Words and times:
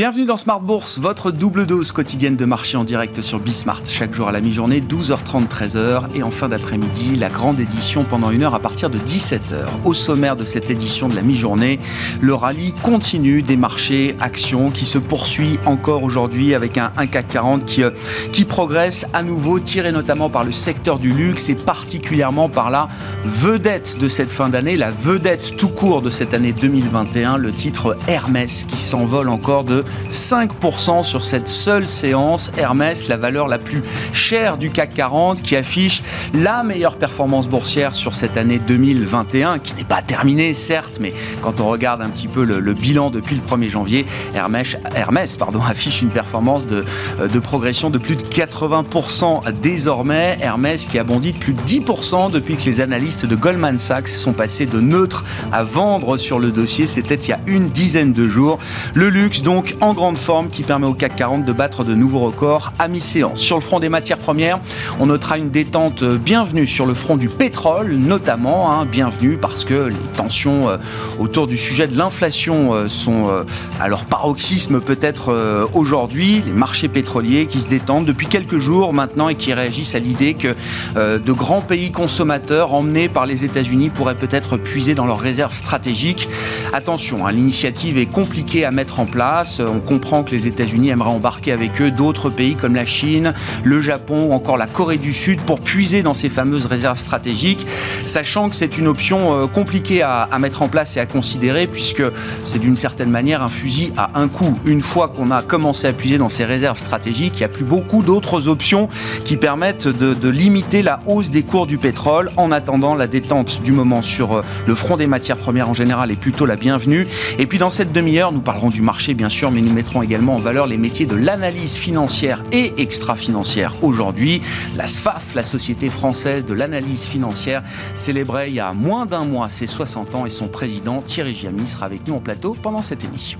Bienvenue 0.00 0.24
dans 0.24 0.38
Smart 0.38 0.62
Bourse, 0.62 0.98
votre 0.98 1.30
double 1.30 1.66
dose 1.66 1.92
quotidienne 1.92 2.34
de 2.34 2.46
marché 2.46 2.78
en 2.78 2.84
direct 2.84 3.20
sur 3.20 3.38
Bismart. 3.38 3.82
Chaque 3.84 4.14
jour 4.14 4.28
à 4.28 4.32
la 4.32 4.40
mi-journée, 4.40 4.80
12h30, 4.80 5.46
13h. 5.46 6.04
Et 6.14 6.22
en 6.22 6.30
fin 6.30 6.48
d'après-midi, 6.48 7.16
la 7.16 7.28
grande 7.28 7.60
édition 7.60 8.04
pendant 8.04 8.30
une 8.30 8.42
heure 8.42 8.54
à 8.54 8.60
partir 8.60 8.88
de 8.88 8.96
17h. 8.96 9.66
Au 9.84 9.92
sommaire 9.92 10.36
de 10.36 10.44
cette 10.46 10.70
édition 10.70 11.06
de 11.06 11.14
la 11.14 11.20
mi-journée, 11.20 11.80
le 12.22 12.32
rallye 12.32 12.72
continue 12.82 13.42
des 13.42 13.58
marchés 13.58 14.16
actions 14.20 14.70
qui 14.70 14.86
se 14.86 14.96
poursuit 14.96 15.58
encore 15.66 16.02
aujourd'hui 16.02 16.54
avec 16.54 16.78
un, 16.78 16.90
CAC 17.06 17.28
40 17.28 17.66
qui, 17.66 17.82
euh, 17.82 17.90
qui 18.32 18.46
progresse 18.46 19.04
à 19.12 19.22
nouveau, 19.22 19.60
tiré 19.60 19.92
notamment 19.92 20.30
par 20.30 20.44
le 20.44 20.52
secteur 20.52 20.98
du 20.98 21.12
luxe 21.12 21.50
et 21.50 21.54
particulièrement 21.54 22.48
par 22.48 22.70
la 22.70 22.88
vedette 23.22 23.98
de 24.00 24.08
cette 24.08 24.32
fin 24.32 24.48
d'année, 24.48 24.78
la 24.78 24.90
vedette 24.90 25.58
tout 25.58 25.68
court 25.68 26.00
de 26.00 26.08
cette 26.08 26.32
année 26.32 26.54
2021, 26.54 27.36
le 27.36 27.52
titre 27.52 27.98
Hermès 28.08 28.64
qui 28.64 28.78
s'envole 28.78 29.28
encore 29.28 29.64
de 29.64 29.84
5% 30.10 31.04
sur 31.04 31.22
cette 31.22 31.48
seule 31.48 31.86
séance. 31.86 32.52
Hermès, 32.56 33.08
la 33.08 33.16
valeur 33.16 33.48
la 33.48 33.58
plus 33.58 33.82
chère 34.12 34.58
du 34.58 34.70
CAC 34.70 34.94
40, 34.94 35.42
qui 35.42 35.56
affiche 35.56 36.02
la 36.34 36.62
meilleure 36.62 36.96
performance 36.96 37.48
boursière 37.48 37.94
sur 37.94 38.14
cette 38.14 38.36
année 38.36 38.58
2021, 38.58 39.58
qui 39.58 39.74
n'est 39.74 39.84
pas 39.84 40.02
terminée, 40.02 40.52
certes, 40.52 40.98
mais 41.00 41.12
quand 41.42 41.60
on 41.60 41.68
regarde 41.68 42.02
un 42.02 42.08
petit 42.08 42.28
peu 42.28 42.44
le, 42.44 42.74
bilan 42.74 43.10
depuis 43.10 43.36
le 43.36 43.42
1er 43.42 43.68
janvier, 43.68 44.06
Hermès, 44.34 44.76
Hermès 44.94 45.36
pardon, 45.36 45.60
affiche 45.68 46.02
une 46.02 46.10
performance 46.10 46.66
de, 46.66 46.84
de 47.32 47.38
progression 47.38 47.90
de 47.90 47.98
plus 47.98 48.16
de 48.16 48.22
80% 48.22 49.52
désormais. 49.60 50.38
Hermès 50.40 50.86
qui 50.86 50.98
a 50.98 51.04
bondi 51.04 51.32
de 51.32 51.38
plus 51.38 51.52
de 51.52 51.62
10% 51.62 52.30
depuis 52.30 52.56
que 52.56 52.64
les 52.64 52.80
analystes 52.80 53.26
de 53.26 53.36
Goldman 53.36 53.78
Sachs 53.78 54.08
sont 54.08 54.32
passés 54.32 54.66
de 54.66 54.80
neutre 54.80 55.24
à 55.52 55.62
vendre 55.62 56.16
sur 56.16 56.38
le 56.38 56.50
dossier. 56.50 56.86
C'était 56.86 57.14
il 57.14 57.28
y 57.30 57.32
a 57.32 57.40
une 57.46 57.68
dizaine 57.68 58.12
de 58.12 58.28
jours. 58.28 58.58
Le 58.94 59.08
luxe, 59.08 59.42
donc, 59.42 59.76
en 59.80 59.94
grande 59.94 60.18
forme 60.18 60.48
qui 60.48 60.62
permet 60.62 60.86
au 60.86 60.94
CAC 60.94 61.16
40 61.16 61.44
de 61.44 61.52
battre 61.52 61.84
de 61.84 61.94
nouveaux 61.94 62.20
records 62.20 62.72
à 62.78 62.88
mi-séance. 62.88 63.40
Sur 63.40 63.56
le 63.56 63.62
front 63.62 63.80
des 63.80 63.88
matières 63.88 64.18
premières, 64.18 64.60
on 64.98 65.06
notera 65.06 65.38
une 65.38 65.48
détente 65.48 66.04
bienvenue 66.04 66.66
sur 66.66 66.86
le 66.86 66.94
front 66.94 67.16
du 67.16 67.28
pétrole, 67.28 67.94
notamment. 67.94 68.70
Hein, 68.70 68.86
bienvenue 68.86 69.38
parce 69.38 69.64
que 69.64 69.88
les 69.88 69.96
tensions 70.14 70.68
euh, 70.68 70.76
autour 71.18 71.46
du 71.46 71.56
sujet 71.56 71.86
de 71.88 71.96
l'inflation 71.96 72.74
euh, 72.74 72.88
sont 72.88 73.28
euh, 73.28 73.44
à 73.80 73.88
leur 73.88 74.04
paroxysme 74.04 74.80
peut-être 74.80 75.70
aujourd'hui. 75.74 76.42
Les 76.44 76.52
marchés 76.52 76.88
pétroliers 76.88 77.46
qui 77.46 77.60
se 77.60 77.68
détendent 77.68 78.04
depuis 78.04 78.26
quelques 78.26 78.58
jours 78.58 78.92
maintenant 78.92 79.28
et 79.28 79.34
qui 79.34 79.52
réagissent 79.54 79.94
à 79.94 79.98
l'idée 79.98 80.34
que 80.34 80.54
de 80.96 81.32
grands 81.32 81.60
pays 81.60 81.90
consommateurs 81.90 82.74
emmenés 82.74 83.08
par 83.08 83.26
les 83.26 83.44
États-Unis 83.44 83.90
pourraient 83.90 84.16
peut-être 84.16 84.56
puiser 84.56 84.94
dans 84.94 85.06
leurs 85.06 85.20
réserves 85.20 85.56
stratégiques. 85.56 86.28
Attention, 86.72 87.26
hein, 87.26 87.32
l'initiative 87.32 87.98
est 87.98 88.06
compliquée 88.06 88.64
à 88.64 88.70
mettre 88.70 89.00
en 89.00 89.06
place 89.06 89.60
on 89.70 89.80
comprend 89.80 90.22
que 90.22 90.32
les 90.32 90.46
États-Unis 90.46 90.90
aimeraient 90.90 91.10
embarquer 91.10 91.52
avec 91.52 91.80
eux 91.80 91.90
d'autres 91.90 92.30
pays 92.30 92.54
comme 92.54 92.74
la 92.74 92.84
Chine, 92.84 93.32
le 93.64 93.80
Japon 93.80 94.28
ou 94.30 94.32
encore 94.32 94.56
la 94.56 94.66
Corée 94.66 94.98
du 94.98 95.12
Sud 95.12 95.40
pour 95.40 95.60
puiser 95.60 96.02
dans 96.02 96.14
ces 96.14 96.28
fameuses 96.28 96.66
réserves 96.66 96.98
stratégiques, 96.98 97.66
sachant 98.04 98.50
que 98.50 98.56
c'est 98.56 98.78
une 98.78 98.86
option 98.86 99.34
euh, 99.34 99.46
compliquée 99.46 100.02
à, 100.02 100.28
mettre 100.40 100.62
en 100.62 100.68
place 100.68 100.96
et 100.96 101.00
à 101.00 101.06
considérer 101.06 101.66
puisque 101.66 102.02
c'est 102.44 102.58
d'une 102.58 102.76
certaine 102.76 103.10
manière 103.10 103.42
un 103.42 103.48
fusil 103.48 103.92
à 103.96 104.18
un 104.18 104.28
coup. 104.28 104.58
Une 104.64 104.80
fois 104.80 105.08
qu'on 105.08 105.30
a 105.30 105.42
commencé 105.42 105.86
à 105.86 105.92
puiser 105.92 106.16
dans 106.16 106.30
ces 106.30 106.44
réserves 106.44 106.78
stratégiques, 106.78 107.34
il 107.36 107.38
n'y 107.38 107.44
a 107.44 107.48
plus 107.48 107.64
beaucoup 107.64 108.02
d'autres 108.02 108.48
options 108.48 108.88
qui 109.24 109.36
permettent 109.36 109.88
de, 109.88 110.28
limiter 110.30 110.82
la 110.82 111.00
hausse 111.06 111.30
des 111.30 111.42
cours 111.42 111.66
du 111.66 111.76
pétrole. 111.76 112.30
En 112.36 112.52
attendant, 112.52 112.94
la 112.94 113.06
détente 113.06 113.62
du 113.62 113.72
moment 113.72 114.00
sur 114.00 114.36
euh, 114.38 114.42
le 114.66 114.74
front 114.74 114.96
des 114.96 115.06
matières 115.06 115.36
premières 115.36 115.68
en 115.68 115.74
général 115.74 116.10
est 116.10 116.16
plutôt 116.16 116.46
la 116.46 116.56
bienvenue. 116.56 117.06
Et 117.38 117.46
puis 117.46 117.58
dans 117.58 117.70
cette 117.70 117.92
demi-heure, 117.92 118.32
nous 118.32 118.40
parlerons 118.40 118.70
du 118.70 118.80
marché 118.80 119.14
bien 119.14 119.28
sûr, 119.28 119.49
mais 119.50 119.60
nous 119.62 119.72
mettrons 119.72 120.02
également 120.02 120.36
en 120.36 120.38
valeur 120.38 120.66
les 120.66 120.76
métiers 120.76 121.06
de 121.06 121.16
l'analyse 121.16 121.76
financière 121.76 122.44
et 122.52 122.72
extra-financière. 122.78 123.74
Aujourd'hui, 123.82 124.42
la 124.76 124.86
SFAF, 124.86 125.34
la 125.34 125.42
Société 125.42 125.90
française 125.90 126.44
de 126.44 126.54
l'analyse 126.54 127.04
financière, 127.04 127.62
célébrait 127.94 128.48
il 128.48 128.54
y 128.54 128.60
a 128.60 128.72
moins 128.72 129.06
d'un 129.06 129.24
mois 129.24 129.48
ses 129.48 129.66
60 129.66 130.14
ans 130.14 130.26
et 130.26 130.30
son 130.30 130.48
président 130.48 131.02
Thierry 131.02 131.34
Giamy 131.34 131.66
sera 131.66 131.86
avec 131.86 132.06
nous 132.06 132.14
en 132.14 132.20
plateau 132.20 132.56
pendant 132.62 132.82
cette 132.82 133.04
émission. 133.04 133.38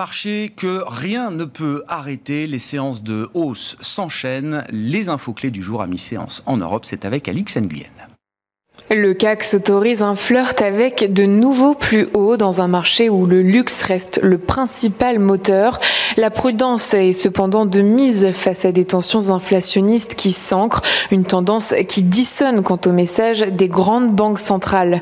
Marché 0.00 0.50
que 0.56 0.82
rien 0.86 1.30
ne 1.30 1.44
peut 1.44 1.84
arrêter. 1.86 2.46
Les 2.46 2.58
séances 2.58 3.02
de 3.02 3.28
hausse 3.34 3.76
s'enchaînent. 3.82 4.64
Les 4.70 5.10
infos 5.10 5.34
clés 5.34 5.50
du 5.50 5.62
jour 5.62 5.82
à 5.82 5.86
mi-séance 5.86 6.42
en 6.46 6.56
Europe, 6.56 6.86
c'est 6.86 7.04
avec 7.04 7.28
Alix 7.28 7.58
Nguyen. 7.58 8.08
Le 8.90 9.12
CAC 9.12 9.44
s'autorise 9.44 10.02
un 10.02 10.16
flirt 10.16 10.62
avec 10.62 11.12
de 11.12 11.24
nouveaux 11.24 11.74
plus 11.74 12.08
hauts 12.14 12.36
dans 12.38 12.60
un 12.62 12.66
marché 12.66 13.10
où 13.10 13.26
le 13.26 13.42
luxe 13.42 13.82
reste 13.82 14.18
le 14.22 14.38
principal 14.38 15.18
moteur. 15.18 15.78
La 16.20 16.28
prudence 16.28 16.92
est 16.92 17.14
cependant 17.14 17.64
de 17.64 17.80
mise 17.80 18.32
face 18.32 18.66
à 18.66 18.72
des 18.72 18.84
tensions 18.84 19.30
inflationnistes 19.30 20.14
qui 20.14 20.32
s'ancrent, 20.32 20.82
une 21.10 21.24
tendance 21.24 21.74
qui 21.88 22.02
dissonne 22.02 22.62
quant 22.62 22.78
au 22.84 22.92
message 22.92 23.40
des 23.40 23.68
grandes 23.68 24.12
banques 24.12 24.38
centrales. 24.38 25.00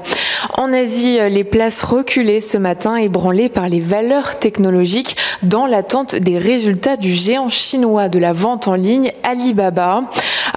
En 0.56 0.72
Asie, 0.72 1.18
les 1.28 1.42
places 1.42 1.82
reculées 1.82 2.38
ce 2.38 2.56
matin 2.56 2.94
ébranlées 2.94 3.48
par 3.48 3.68
les 3.68 3.80
valeurs 3.80 4.38
technologiques 4.38 5.16
dans 5.42 5.66
l'attente 5.66 6.14
des 6.14 6.38
résultats 6.38 6.96
du 6.96 7.10
géant 7.10 7.50
chinois 7.50 8.08
de 8.08 8.20
la 8.20 8.32
vente 8.32 8.68
en 8.68 8.76
ligne 8.76 9.10
Alibaba. 9.24 10.04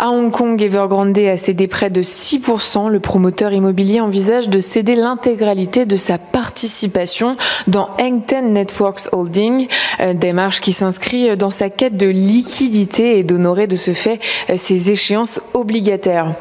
À 0.03 0.09
Hong 0.09 0.31
Kong, 0.31 0.59
Evergrande 0.59 1.16
a 1.19 1.38
cédé 1.38 1.67
près 1.67 1.91
de 1.91 2.01
6%. 2.01 2.89
Le 2.89 3.00
promoteur 3.00 3.53
immobilier 3.53 4.01
envisage 4.01 4.50
de 4.50 4.57
céder 4.57 4.95
l'intégralité 4.95 5.85
de 5.85 5.95
sa 5.95 6.17
participation 6.17 7.38
dans 7.67 7.91
Hengten 8.00 8.51
Networks 8.51 9.09
Holding, 9.12 9.67
euh, 10.00 10.16
démarche 10.16 10.59
qui 10.59 10.73
s'inscrit 10.73 11.38
dans 11.38 11.51
sa 11.51 11.69
quête 11.69 11.97
de 11.97 12.07
liquidité 12.07 13.19
et 13.19 13.23
d'honorer 13.23 13.67
de 13.67 13.75
ce 13.75 13.94
fait 13.94 14.19
euh, 14.50 14.56
ses 14.57 14.89
échéances 14.89 15.39
obligataires. 15.53 16.33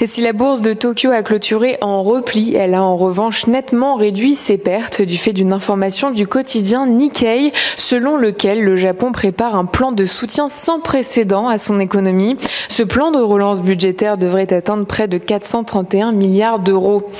Et 0.00 0.06
si 0.06 0.20
la 0.20 0.32
bourse 0.32 0.62
de 0.62 0.72
Tokyo 0.72 1.10
a 1.10 1.24
clôturé 1.24 1.76
en 1.80 2.04
repli, 2.04 2.54
elle 2.54 2.74
a 2.74 2.84
en 2.84 2.96
revanche 2.96 3.48
nettement 3.48 3.96
réduit 3.96 4.36
ses 4.36 4.58
pertes 4.58 5.02
du 5.02 5.16
fait 5.16 5.32
d'une 5.32 5.52
information 5.52 6.12
du 6.12 6.28
quotidien 6.28 6.86
Nikkei 6.86 7.52
selon 7.76 8.16
lequel 8.16 8.62
le 8.62 8.76
Japon 8.76 9.10
prépare 9.10 9.56
un 9.56 9.64
plan 9.64 9.90
de 9.90 10.06
soutien 10.06 10.48
sans 10.48 10.78
précédent 10.78 11.48
à 11.48 11.58
son 11.58 11.80
économie. 11.80 12.36
Ce 12.68 12.84
plan 12.84 13.07
de 13.10 13.20
relance 13.20 13.60
budgétaire 13.60 14.16
devrait 14.16 14.52
atteindre 14.52 14.86
près 14.86 15.08
de 15.08 15.18
431 15.18 16.12
milliards 16.12 16.58
d'euros. 16.58 17.10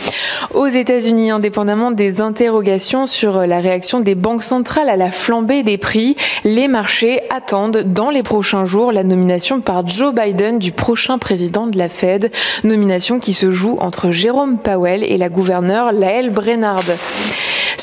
Aux 0.54 0.66
États-Unis, 0.66 1.30
indépendamment 1.30 1.90
des 1.90 2.20
interrogations 2.20 3.06
sur 3.06 3.46
la 3.46 3.60
réaction 3.60 4.00
des 4.00 4.14
banques 4.14 4.42
centrales 4.42 4.88
à 4.88 4.96
la 4.96 5.10
flambée 5.10 5.62
des 5.62 5.78
prix, 5.78 6.16
les 6.44 6.68
marchés 6.68 7.22
attendent 7.30 7.84
dans 7.86 8.10
les 8.10 8.22
prochains 8.22 8.64
jours 8.64 8.92
la 8.92 9.04
nomination 9.04 9.60
par 9.60 9.86
Joe 9.86 10.14
Biden 10.14 10.58
du 10.58 10.72
prochain 10.72 11.18
président 11.18 11.66
de 11.66 11.78
la 11.78 11.88
Fed, 11.88 12.30
nomination 12.64 13.18
qui 13.18 13.32
se 13.32 13.50
joue 13.50 13.76
entre 13.80 14.10
Jérôme 14.10 14.58
Powell 14.58 15.04
et 15.04 15.16
la 15.16 15.28
gouverneure 15.28 15.92
Lael 15.92 16.30
Brennard. 16.30 16.84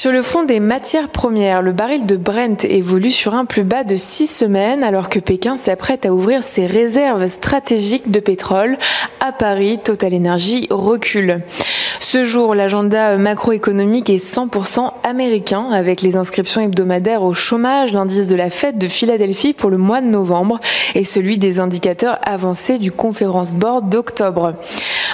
Sur 0.06 0.12
le 0.12 0.22
fond 0.22 0.44
des 0.44 0.60
matières 0.60 1.10
premières, 1.10 1.64
le 1.64 1.72
baril 1.72 2.06
de 2.06 2.16
Brent 2.16 2.64
évolue 2.64 3.10
sur 3.10 3.34
un 3.34 3.46
plus 3.46 3.64
bas 3.64 3.84
de 3.84 3.96
six 3.96 4.28
semaines 4.28 4.84
alors 4.84 5.10
que 5.10 5.18
Pékin 5.18 5.58
s'apprête 5.58 6.06
à 6.06 6.14
ouvrir 6.14 6.44
ses 6.44 6.68
réserves 6.68 7.28
stratégiques 7.28 8.12
de 8.12 8.20
pétrole. 8.20 8.78
À 9.20 9.32
Paris, 9.32 9.80
Total 9.84 10.14
Energy 10.14 10.68
recule. 10.70 11.42
Ce 12.00 12.26
jour, 12.26 12.56
l'agenda 12.56 13.18
macroéconomique 13.18 14.10
est 14.10 14.24
100% 14.24 14.92
américain 15.04 15.70
avec 15.72 16.02
les 16.02 16.16
inscriptions 16.16 16.62
hebdomadaires 16.62 17.24
au 17.24 17.34
chômage, 17.34 17.94
l'indice 17.94 18.28
de 18.28 18.36
la 18.36 18.50
fête 18.50 18.78
de 18.78 18.88
Philadelphie 18.88 19.54
pour 19.54 19.70
le 19.70 19.78
mois 19.78 20.02
de 20.02 20.08
novembre 20.08 20.60
et 20.94 21.04
celui 21.04 21.38
des 21.38 21.60
indicateurs 21.60 22.20
avancés 22.26 22.80
du 22.80 22.92
Conference 22.92 23.54
Board 23.54 23.90
d'octobre. 23.90 24.56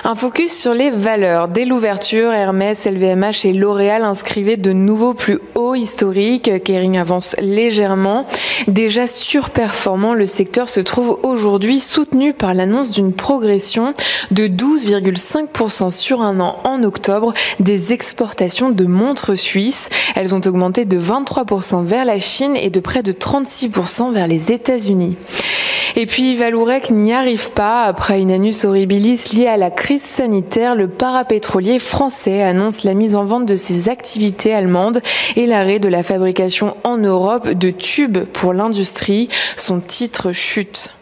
Un 0.04 0.16
focus 0.16 0.52
sur 0.52 0.74
les 0.74 0.90
valeurs. 0.90 1.48
Dès 1.48 1.66
l'ouverture, 1.66 2.32
Hermès, 2.32 2.86
LVMH 2.86 3.46
et 3.46 3.54
L'Oréal 3.54 4.04
inscrivaient 4.04 4.58
de 4.58 4.74
nouveaux 4.74 5.14
plus 5.14 5.40
hauts 5.54 5.76
historiques. 5.76 6.64
Kering 6.64 6.98
avance 6.98 7.36
légèrement. 7.40 8.26
Déjà 8.68 9.06
surperformant, 9.06 10.14
le 10.14 10.26
secteur 10.26 10.70
se 10.70 10.80
trouve 10.80 11.20
aujourd'hui 11.24 11.80
soutenu 11.80 12.34
par 12.34 12.54
l'annonce 12.54 12.90
d'une 12.90 13.14
progression 13.14 13.94
de 14.32 14.48
12,5% 14.48 15.92
sur 15.92 16.22
un 16.22 16.40
an 16.40 16.58
octobre 16.84 17.34
des 17.60 17.94
exportations 17.94 18.70
de 18.70 18.86
montres 18.86 19.38
suisses. 19.38 19.90
Elles 20.16 20.34
ont 20.34 20.42
augmenté 20.46 20.86
de 20.86 21.00
23% 21.00 21.84
vers 21.86 22.06
la 22.06 22.20
Chine 22.20 22.56
et 22.56 22.70
de 22.70 22.80
près 22.80 23.04
de 23.04 23.12
36% 23.12 24.14
vers 24.14 24.28
les 24.28 24.52
États-Unis. 24.52 25.16
Et 25.96 26.06
puis 26.06 26.36
Valourec 26.36 26.90
n'y 26.90 27.14
arrive 27.14 27.52
pas. 27.52 27.84
Après 27.84 28.22
une 28.22 28.32
anus 28.32 28.64
horribilis 28.64 29.34
liée 29.34 29.48
à 29.48 29.58
la 29.58 29.70
crise 29.70 30.04
sanitaire, 30.04 30.76
le 30.76 30.88
parapétrolier 30.88 31.80
français 31.80 32.42
annonce 32.42 32.84
la 32.84 32.94
mise 32.94 33.16
en 33.16 33.26
vente 33.26 33.46
de 33.46 33.56
ses 33.56 33.90
activités 33.90 34.54
allemandes 34.54 35.02
et 35.36 35.46
l'arrêt 35.46 35.80
de 35.80 35.90
la 35.90 36.04
fabrication 36.04 36.78
en 36.84 36.98
Europe 36.98 37.50
de 37.50 37.70
tubes 37.72 38.20
pour 38.26 38.54
l'industrie. 38.54 39.30
Son 39.58 39.80
titre 39.82 40.32
chute. 40.32 40.94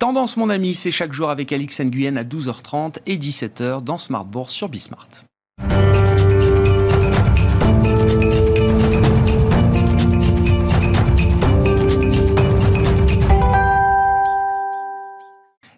Tendance, 0.00 0.38
mon 0.38 0.48
ami, 0.48 0.74
c'est 0.74 0.90
chaque 0.90 1.12
jour 1.12 1.28
avec 1.28 1.52
Alix 1.52 1.78
Nguyen 1.78 2.16
à 2.16 2.24
12h30 2.24 3.00
et 3.04 3.18
17h 3.18 3.84
dans 3.84 3.98
Smart 3.98 4.24
Bourse 4.24 4.54
sur 4.54 4.70
Bismart. 4.70 5.06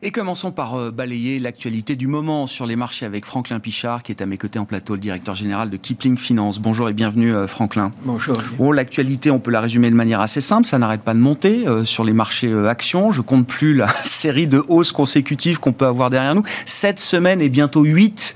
Et 0.04 0.10
commençons 0.10 0.50
par 0.50 0.74
euh, 0.74 0.90
balayer 0.90 1.38
l'actualité 1.38 1.94
du 1.94 2.08
moment 2.08 2.48
sur 2.48 2.66
les 2.66 2.74
marchés 2.74 3.06
avec 3.06 3.24
Franklin 3.24 3.60
Pichard, 3.60 4.02
qui 4.02 4.10
est 4.10 4.20
à 4.20 4.26
mes 4.26 4.36
côtés 4.36 4.58
en 4.58 4.64
plateau, 4.64 4.94
le 4.94 4.98
directeur 4.98 5.36
général 5.36 5.70
de 5.70 5.76
Kipling 5.76 6.18
Finance. 6.18 6.58
Bonjour 6.58 6.88
et 6.88 6.92
bienvenue, 6.92 7.32
euh, 7.32 7.46
Franklin. 7.46 7.92
Bonjour. 8.04 8.36
Bon, 8.58 8.72
l'actualité, 8.72 9.30
on 9.30 9.38
peut 9.38 9.52
la 9.52 9.60
résumer 9.60 9.88
de 9.90 9.94
manière 9.94 10.20
assez 10.20 10.40
simple. 10.40 10.66
Ça 10.66 10.76
n'arrête 10.80 11.02
pas 11.02 11.14
de 11.14 11.20
monter 11.20 11.68
euh, 11.68 11.84
sur 11.84 12.02
les 12.02 12.12
marchés 12.12 12.52
actions. 12.66 13.12
Je 13.12 13.20
compte 13.20 13.46
plus 13.46 13.74
la 13.74 13.86
série 14.02 14.48
de 14.48 14.60
hausses 14.66 14.90
consécutives 14.90 15.60
qu'on 15.60 15.72
peut 15.72 15.86
avoir 15.86 16.10
derrière 16.10 16.34
nous. 16.34 16.42
Cette 16.64 16.98
semaine 16.98 17.40
et 17.40 17.48
bientôt 17.48 17.84
huit 17.84 18.34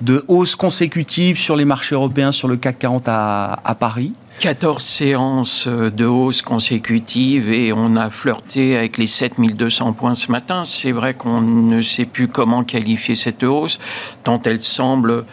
de 0.00 0.24
hausses 0.28 0.54
consécutives 0.54 1.36
sur 1.36 1.56
les 1.56 1.64
marchés 1.64 1.96
européens, 1.96 2.30
sur 2.30 2.46
le 2.46 2.56
CAC 2.56 2.78
40 2.78 3.08
à, 3.08 3.58
à 3.64 3.74
Paris. 3.74 4.12
14 4.38 4.82
séances 4.82 5.66
de 5.66 6.04
hausse 6.04 6.42
consécutives 6.42 7.50
et 7.50 7.72
on 7.72 7.96
a 7.96 8.08
flirté 8.08 8.76
avec 8.76 8.96
les 8.96 9.06
7200 9.06 9.92
points 9.94 10.14
ce 10.14 10.30
matin. 10.30 10.62
C'est 10.64 10.92
vrai 10.92 11.14
qu'on 11.14 11.40
ne 11.40 11.82
sait 11.82 12.04
plus 12.04 12.28
comment 12.28 12.62
qualifier 12.62 13.16
cette 13.16 13.42
hausse, 13.42 13.78
tant 14.22 14.40
elle 14.44 14.62
semble 14.62 15.24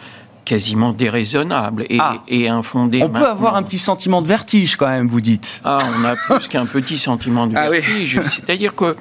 quasiment 0.44 0.92
déraisonnable 0.92 1.86
et, 1.88 1.98
ah. 2.00 2.22
et 2.26 2.48
infondée. 2.48 3.02
On 3.02 3.08
peut 3.08 3.26
avoir 3.26 3.56
un 3.56 3.62
petit 3.62 3.78
sentiment 3.78 4.22
de 4.22 4.28
vertige 4.28 4.76
quand 4.76 4.88
même, 4.88 5.08
vous 5.08 5.20
dites. 5.20 5.60
Ah, 5.64 5.80
on 5.98 6.04
a 6.04 6.16
plus 6.16 6.48
qu'un 6.48 6.66
petit 6.66 6.98
sentiment 6.98 7.46
de 7.46 7.56
ah 7.56 7.70
vertige. 7.70 8.20
C'est-à-dire 8.22 8.74
que 8.74 8.96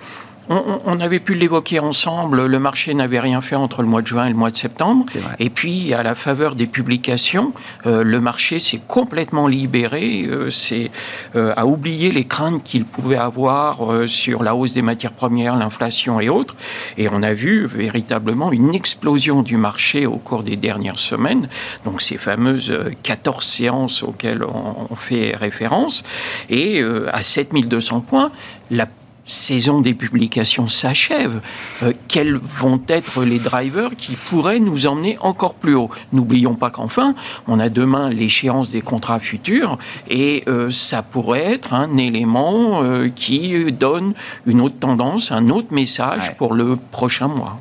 on, 0.50 1.00
avait 1.00 1.19
pu 1.19 1.33
l'évoquer 1.33 1.80
ensemble, 1.80 2.45
le 2.45 2.59
marché 2.59 2.94
n'avait 2.94 3.19
rien 3.19 3.42
fait 3.42 3.56
entre 3.56 3.81
le 3.81 3.88
mois 3.88 4.01
de 4.01 4.07
juin 4.07 4.25
et 4.25 4.30
le 4.30 4.36
mois 4.36 4.51
de 4.51 4.56
septembre. 4.56 5.06
Et 5.39 5.50
puis, 5.50 5.94
à 5.94 6.03
la 6.03 6.15
faveur 6.15 6.56
des 6.56 6.68
publications, 6.68 7.53
euh, 7.86 8.03
le 8.03 8.19
marché 8.19 8.59
s'est 8.59 8.81
complètement 8.88 9.47
libéré, 9.47 10.25
euh, 10.27 10.50
c'est 10.50 10.92
euh, 11.36 11.53
a 11.56 11.65
oublié 11.65 12.12
les 12.12 12.25
craintes 12.25 12.63
qu'il 12.63 12.86
pouvait 12.86 13.18
avoir 13.18 13.92
euh, 13.92 14.07
sur 14.07 14.44
la 14.44 14.56
hausse 14.56 14.74
des 14.74 14.81
matières 14.81 15.13
premières, 15.13 15.56
l'inflation 15.56 16.19
et 16.19 16.30
autres. 16.30 16.56
Et 16.97 17.09
on 17.09 17.24
a 17.24 17.33
vu 17.33 17.65
véritablement 17.65 18.51
une 18.51 18.74
explosion 18.74 19.42
du 19.42 19.57
marché 19.57 20.06
au 20.06 20.18
cours 20.18 20.44
des 20.44 20.56
dernières 20.56 21.00
semaines. 21.00 21.47
Donc, 21.83 22.01
ces 22.01 22.18
fameuses 22.18 22.74
14 23.03 23.44
séances 23.44 24.03
auxquelles 24.03 24.44
on, 24.44 24.88
on 24.89 24.95
fait 24.95 25.36
référence. 25.36 26.03
Et 26.50 26.83
à 27.12 27.21
7200 27.21 28.01
points, 28.01 28.31
la 28.69 28.88
saison 29.25 29.81
des 29.81 29.94
publications 29.94 30.68
s'achève, 30.68 31.42
euh, 31.83 31.94
quels 32.07 32.36
vont 32.36 32.81
être 32.88 33.24
les 33.24 33.39
drivers 33.39 33.95
qui 33.98 34.16
pourraient 34.16 34.60
nous 34.60 34.86
emmener 34.86 35.18
encore 35.19 35.56
plus 35.56 35.75
haut? 35.75 35.89
N'oublions 36.13 36.56
pas 36.56 36.69
qu'enfin, 36.69 37.16
on 37.48 37.60
a 37.60 37.69
demain 37.69 38.10
l'échéance 38.10 38.72
des 38.72 38.81
contrats 38.81 39.19
futurs 39.19 39.77
et 40.10 40.44
euh, 40.48 40.69
ça 40.69 41.01
pourrait 41.01 41.44
être 41.44 41.74
un 41.74 41.98
élément 41.98 42.83
euh, 42.83 43.10
qui 43.10 43.72
donne 43.72 44.13
une 44.45 44.62
autre 44.62 44.77
tendance, 44.80 45.31
un 45.31 45.50
autre 45.50 45.74
message 45.74 46.36
pour 46.38 46.54
le 46.54 46.78
prochain 46.92 47.28
mois. 47.28 47.60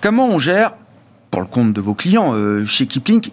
Comment 0.00 0.28
on 0.28 0.38
gère, 0.38 0.72
pour 1.30 1.40
le 1.40 1.46
compte 1.46 1.72
de 1.72 1.80
vos 1.80 1.94
clients 1.94 2.34
chez 2.66 2.86
Kipling, 2.86 3.30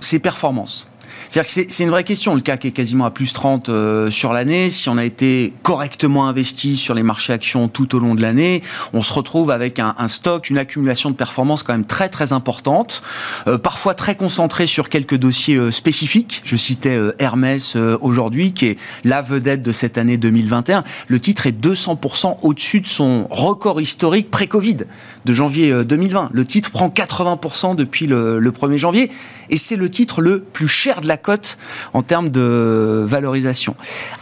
ces 0.00 0.18
performances? 0.18 0.88
C'est-à-dire 1.32 1.80
une 1.80 1.90
vraie 1.90 2.04
question. 2.04 2.34
Le 2.34 2.42
CAC 2.42 2.66
est 2.66 2.72
quasiment 2.72 3.06
à 3.06 3.10
plus 3.10 3.32
30 3.32 3.70
euh, 3.70 4.10
sur 4.10 4.34
l'année. 4.34 4.68
Si 4.68 4.90
on 4.90 4.98
a 4.98 5.04
été 5.04 5.54
correctement 5.62 6.28
investi 6.28 6.76
sur 6.76 6.92
les 6.92 7.02
marchés 7.02 7.32
actions 7.32 7.68
tout 7.68 7.96
au 7.96 7.98
long 7.98 8.14
de 8.14 8.20
l'année, 8.20 8.62
on 8.92 9.00
se 9.00 9.14
retrouve 9.14 9.50
avec 9.50 9.78
un, 9.78 9.94
stock, 10.08 10.50
une 10.50 10.58
accumulation 10.58 11.10
de 11.10 11.16
performances 11.16 11.62
quand 11.62 11.72
même 11.72 11.86
très 11.86 12.10
très 12.10 12.34
importante, 12.34 13.02
euh, 13.46 13.56
parfois 13.56 13.94
très 13.94 14.14
concentrée 14.14 14.66
sur 14.66 14.90
quelques 14.90 15.16
dossiers 15.16 15.56
euh, 15.56 15.70
spécifiques. 15.70 16.42
Je 16.44 16.56
citais 16.56 16.98
Hermès 17.18 17.76
aujourd'hui, 17.76 18.52
qui 18.52 18.66
est 18.66 18.78
la 19.04 19.22
vedette 19.22 19.62
de 19.62 19.72
cette 19.72 19.96
année 19.96 20.18
2021. 20.18 20.84
Le 21.06 21.20
titre 21.20 21.46
est 21.46 21.58
200% 21.58 22.38
au-dessus 22.42 22.82
de 22.82 22.86
son 22.86 23.26
record 23.30 23.80
historique 23.80 24.30
pré-Covid 24.30 24.76
de 25.24 25.32
janvier 25.32 25.84
2020. 25.84 26.28
Le 26.32 26.44
titre 26.44 26.70
prend 26.70 26.88
80% 26.88 27.74
depuis 27.74 28.06
le, 28.06 28.38
le 28.38 28.50
1er 28.50 28.76
janvier 28.76 29.10
et 29.48 29.56
c'est 29.56 29.76
le 29.76 29.90
titre 29.90 30.20
le 30.20 30.40
plus 30.40 30.68
cher 30.68 31.00
de 31.00 31.08
la 31.08 31.16
cote 31.22 31.58
en 31.94 32.02
termes 32.02 32.28
de 32.28 33.04
valorisation. 33.06 33.74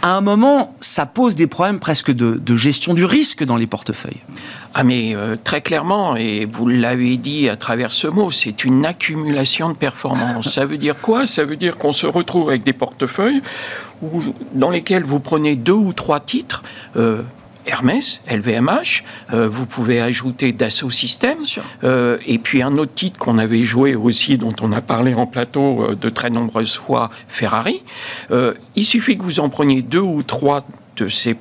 À 0.02 0.16
un 0.16 0.20
moment, 0.20 0.74
ça 0.80 1.06
pose 1.06 1.34
des 1.34 1.46
problèmes 1.46 1.78
presque 1.78 2.12
de, 2.12 2.56
gestion 2.56 2.94
du 2.94 3.04
risque 3.04 3.44
dans 3.44 3.56
les 3.56 3.66
portefeuilles. 3.66 4.20
Ah 4.74 4.84
mais 4.84 5.16
euh, 5.16 5.36
très 5.42 5.62
clairement, 5.62 6.14
et 6.14 6.46
vous 6.46 6.68
l'avez 6.68 7.16
dit 7.16 7.48
à 7.48 7.56
travers 7.56 7.92
ce 7.92 8.06
mot, 8.06 8.30
c'est 8.30 8.64
une 8.64 8.86
accumulation 8.86 9.70
de 9.70 9.74
performances. 9.74 10.48
Ça 10.54 10.66
veut 10.66 10.78
dire 10.78 10.96
quoi? 11.00 11.26
Ça 11.26 11.44
veut 11.44 11.56
dire 11.56 11.76
qu'on 11.76 11.92
se 11.92 12.06
retrouve 12.06 12.50
avec 12.50 12.62
des 12.62 12.72
portefeuilles 12.72 13.42
où, 14.02 14.22
dans 14.52 14.70
lesquels 14.70 15.04
vous 15.04 15.20
prenez 15.20 15.56
deux 15.56 15.72
ou 15.72 15.92
trois 15.92 16.20
titres. 16.20 16.62
Euh, 16.96 17.22
Hermès, 17.66 18.22
LVMH, 18.30 19.04
euh, 19.32 19.48
vous 19.48 19.66
pouvez 19.66 20.00
ajouter 20.00 20.52
Dassault 20.52 20.90
Systèmes, 20.90 21.38
euh, 21.84 22.18
et 22.26 22.38
puis 22.38 22.62
un 22.62 22.76
autre 22.78 22.92
titre 22.94 23.18
qu'on 23.18 23.38
avait 23.38 23.62
joué 23.62 23.94
aussi, 23.94 24.38
dont 24.38 24.54
on 24.60 24.72
a 24.72 24.80
parlé 24.80 25.14
en 25.14 25.26
plateau 25.26 25.82
euh, 25.82 25.94
de 25.94 26.08
très 26.08 26.30
nombreuses 26.30 26.76
fois, 26.76 27.10
Ferrari. 27.28 27.82
il 28.76 28.84
suffit 28.84 29.16
que 29.16 29.22
vous 29.22 29.40
en 29.40 29.48
preniez 29.48 29.82
deux 29.82 30.00
ou 30.00 30.22
trois 30.22 30.66
de 30.96 31.08
ces 31.08 31.36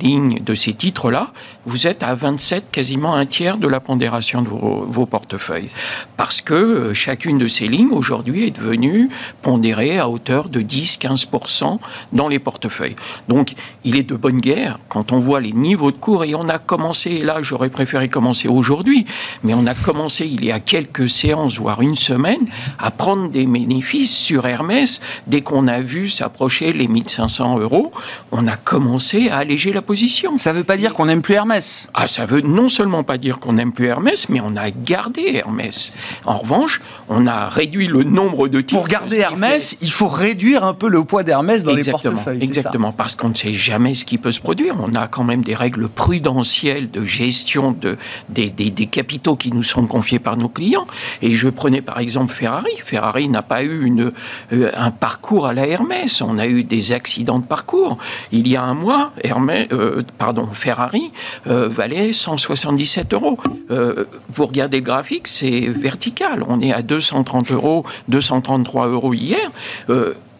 lignes 0.00 0.40
de 0.44 0.54
ces 0.54 0.74
titres-là, 0.74 1.32
vous 1.68 1.86
êtes 1.86 2.02
à 2.02 2.14
27, 2.14 2.70
quasiment 2.70 3.14
un 3.14 3.26
tiers 3.26 3.58
de 3.58 3.68
la 3.68 3.78
pondération 3.78 4.42
de 4.42 4.48
vos, 4.48 5.06
portefeuilles. 5.06 5.70
Parce 6.16 6.40
que 6.40 6.54
euh, 6.54 6.94
chacune 6.94 7.38
de 7.38 7.46
ces 7.46 7.68
lignes, 7.68 7.92
aujourd'hui, 7.92 8.46
est 8.46 8.58
devenue 8.58 9.10
pondérée 9.42 9.98
à 9.98 10.08
hauteur 10.08 10.48
de 10.48 10.60
10-15% 10.60 11.78
dans 12.12 12.28
les 12.28 12.38
portefeuilles. 12.38 12.96
Donc, 13.28 13.52
il 13.84 13.96
est 13.96 14.02
de 14.02 14.16
bonne 14.16 14.40
guerre 14.40 14.78
quand 14.88 15.12
on 15.12 15.20
voit 15.20 15.40
les 15.40 15.52
niveaux 15.52 15.90
de 15.90 15.96
cours, 15.96 16.24
et 16.24 16.34
on 16.34 16.48
a 16.48 16.58
commencé, 16.58 17.10
et 17.10 17.24
là, 17.24 17.38
j'aurais 17.42 17.68
préféré 17.68 18.08
commencer 18.08 18.48
aujourd'hui, 18.48 19.04
mais 19.44 19.54
on 19.54 19.66
a 19.66 19.74
commencé 19.74 20.26
il 20.26 20.44
y 20.44 20.52
a 20.52 20.60
quelques 20.60 21.08
séances, 21.08 21.58
voire 21.58 21.82
une 21.82 21.96
semaine, 21.96 22.46
à 22.78 22.90
prendre 22.90 23.30
des 23.30 23.46
bénéfices 23.46 24.16
sur 24.16 24.46
Hermès. 24.46 25.00
Dès 25.26 25.42
qu'on 25.42 25.68
a 25.68 25.80
vu 25.80 26.08
s'approcher 26.08 26.72
les 26.72 26.88
1500 26.88 27.58
euros, 27.58 27.92
on 28.32 28.46
a 28.46 28.56
commencé 28.56 29.28
à 29.28 29.38
alléger 29.38 29.72
la 29.72 29.82
position. 29.82 30.38
Ça 30.38 30.52
ne 30.52 30.58
veut 30.58 30.64
pas 30.64 30.76
dire 30.76 30.94
qu'on 30.94 31.06
n'aime 31.06 31.22
plus 31.22 31.34
Hermès 31.34 31.57
Ah, 31.94 32.06
ça 32.06 32.26
veut 32.26 32.40
non 32.40 32.68
seulement 32.68 33.02
pas 33.02 33.18
dire 33.18 33.38
qu'on 33.38 33.54
n'aime 33.54 33.72
plus 33.72 33.86
Hermès, 33.86 34.28
mais 34.28 34.40
on 34.40 34.56
a 34.56 34.70
gardé 34.70 35.32
Hermès. 35.34 35.94
En 36.24 36.38
revanche, 36.38 36.80
on 37.08 37.26
a 37.26 37.48
réduit 37.48 37.86
le 37.86 38.04
nombre 38.04 38.48
de 38.48 38.60
titres. 38.60 38.80
Pour 38.80 38.88
garder 38.88 39.18
Hermès, 39.18 39.76
il 39.80 39.90
faut 39.90 40.08
réduire 40.08 40.64
un 40.64 40.74
peu 40.74 40.88
le 40.88 41.04
poids 41.04 41.22
d'Hermès 41.22 41.64
dans 41.64 41.74
les 41.74 41.84
portefeuilles. 41.84 42.42
Exactement, 42.42 42.92
parce 42.92 43.14
qu'on 43.14 43.30
ne 43.30 43.34
sait 43.34 43.52
jamais 43.52 43.94
ce 43.94 44.04
qui 44.04 44.18
peut 44.18 44.32
se 44.32 44.40
produire. 44.40 44.76
On 44.80 44.94
a 44.94 45.08
quand 45.08 45.24
même 45.24 45.42
des 45.42 45.54
règles 45.54 45.88
prudentielles 45.88 46.90
de 46.90 47.04
gestion 47.04 47.72
de, 47.72 47.96
des, 48.28 48.50
des, 48.50 48.86
capitaux 48.86 49.36
qui 49.36 49.52
nous 49.52 49.62
sont 49.62 49.86
confiés 49.86 50.18
par 50.18 50.36
nos 50.36 50.48
clients. 50.48 50.86
Et 51.22 51.34
je 51.34 51.48
prenais 51.48 51.82
par 51.82 51.98
exemple 51.98 52.32
Ferrari. 52.32 52.70
Ferrari 52.82 53.28
n'a 53.28 53.42
pas 53.42 53.62
eu 53.62 53.84
une, 53.84 54.12
euh, 54.52 54.70
un 54.74 54.90
parcours 54.90 55.46
à 55.46 55.54
la 55.54 55.66
Hermès. 55.66 56.20
On 56.22 56.38
a 56.38 56.46
eu 56.46 56.64
des 56.64 56.92
accidents 56.92 57.38
de 57.38 57.44
parcours. 57.44 57.98
Il 58.32 58.48
y 58.48 58.56
a 58.56 58.62
un 58.62 58.74
mois, 58.74 59.12
Hermès, 59.22 59.68
euh, 59.72 60.02
pardon, 60.18 60.48
Ferrari 60.52 61.12
euh, 61.48 61.68
valait 61.68 62.12
177 62.12 63.14
euros. 63.14 63.38
Euh, 63.70 64.04
vous 64.34 64.46
regardez 64.46 64.78
le 64.78 64.84
graphique, 64.84 65.28
c'est 65.28 65.60
vertical. 65.60 66.44
On 66.48 66.60
est 66.60 66.72
à 66.72 66.82
230 66.82 67.50
euros, 67.52 67.84
233 68.08 68.88
euros 68.88 69.14
hier. 69.14 69.50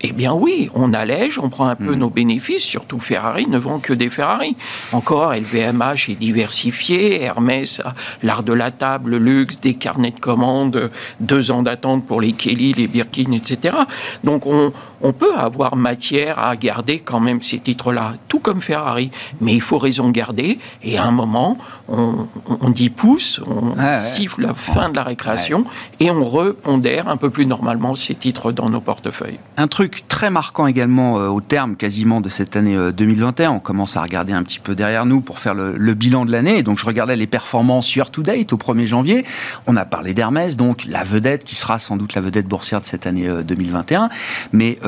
Eh 0.01 0.13
bien 0.13 0.33
oui, 0.33 0.71
on 0.75 0.93
allège, 0.95 1.41
on 1.41 1.49
prend 1.49 1.67
un 1.67 1.75
peu 1.75 1.95
hmm. 1.95 1.99
nos 1.99 2.11
bénéfices, 2.11 2.63
surtout 2.63 3.01
Ferrari 3.01 3.47
ne 3.49 3.59
vend 3.59 3.81
que 3.81 3.93
des 3.93 4.11
Ferrari. 4.11 4.57
Encore, 4.93 5.35
LVMH 5.35 6.11
est 6.11 6.19
diversifié, 6.19 7.23
Hermès, 7.23 7.83
l'art 8.23 8.45
de 8.45 8.53
la 8.53 8.71
table, 8.71 9.11
le 9.11 9.19
luxe, 9.19 9.61
des 9.61 9.75
carnets 9.75 10.13
de 10.13 10.21
commandes, 10.21 10.91
deux 11.19 11.51
ans 11.51 11.65
d'attente 11.65 12.07
pour 12.07 12.21
les 12.21 12.33
Kelly, 12.33 12.75
les 12.75 12.87
Birkin, 12.87 13.33
etc. 13.33 13.77
Donc 14.23 14.47
on, 14.47 14.73
on 15.01 15.13
peut 15.13 15.35
avoir 15.37 15.77
matière 15.77 16.39
à 16.39 16.57
garder 16.57 16.99
quand 16.99 17.21
même 17.21 17.43
ces 17.43 17.59
titres-là, 17.59 18.15
tout 18.29 18.41
comme 18.41 18.61
Ferrari. 18.61 19.11
Mais 19.41 19.55
il 19.55 19.61
faut 19.61 19.79
raison 19.79 20.11
garder, 20.11 20.59
et 20.83 20.99
à 20.99 21.05
un 21.05 21.11
moment, 21.11 21.59
on, 21.89 22.27
dit 22.71 22.91
pouce, 22.91 23.41
on 23.47 23.75
siffle 23.99 24.43
la 24.43 24.55
fin 24.55 24.91
de 24.91 24.97
la 24.97 25.03
récréation, 25.03 25.65
et 26.01 26.11
on 26.11 26.25
repondère 26.25 27.09
un 27.09 27.17
peu 27.17 27.31
plus 27.31 27.47
normalement 27.47 27.95
ces 27.95 28.15
titres 28.15 28.53
dans 28.53 28.71
nos 28.71 28.81
portefeuilles. 28.81 29.39
Un 29.57 29.69
truc 29.69 29.88
très 30.07 30.31
marquant 30.31 30.67
également 30.67 31.19
euh, 31.19 31.29
au 31.29 31.41
terme 31.41 31.77
quasiment 31.77 32.21
de 32.21 32.29
cette 32.29 32.57
année 32.57 32.77
2021. 32.93 33.51
Euh, 33.51 33.55
On 33.55 33.61
commence 33.61 33.97
à 33.97 34.03
regarder 34.03 34.33
un 34.33 34.43
petit 34.43 34.59
peu 34.59 34.75
derrière 34.75 35.07
nous 35.07 35.21
pour 35.21 35.39
faire 35.39 35.55
le, 35.55 35.95
bilan 35.95 36.25
de 36.25 36.33
l'année. 36.33 36.63
Donc 36.63 36.79
je 36.79 36.87
regardais 36.87 37.17
les 37.17 37.27
performances 37.27 37.95
year 37.95 38.11
to 38.11 38.23
date 38.23 38.53
au 38.53 38.57
1er 38.57 38.87
janvier. 38.87 39.25
On 39.67 39.77
a 39.77 39.85
parlé 39.85 40.15
d'Hermès, 40.15 40.57
donc 40.57 40.85
la 40.87 41.05
vedette 41.05 41.45
qui 41.45 41.55
sera 41.55 41.79
sans 41.79 41.97
doute 41.97 42.15
la 42.15 42.21
vedette 42.21 42.47
boursière 42.47 42.81
de 42.81 42.87
cette 42.87 43.07
année 43.07 43.29
2021. 43.45 44.05
Euh, 44.05 44.09
Mais 44.53 44.79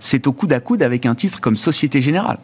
c'est 0.00 0.26
au 0.26 0.32
coude 0.32 0.52
à 0.52 0.60
coude 0.60 0.82
avec 0.82 1.06
un 1.06 1.14
titre 1.14 1.40
comme 1.40 1.56
Société 1.56 2.00
Générale 2.00 2.38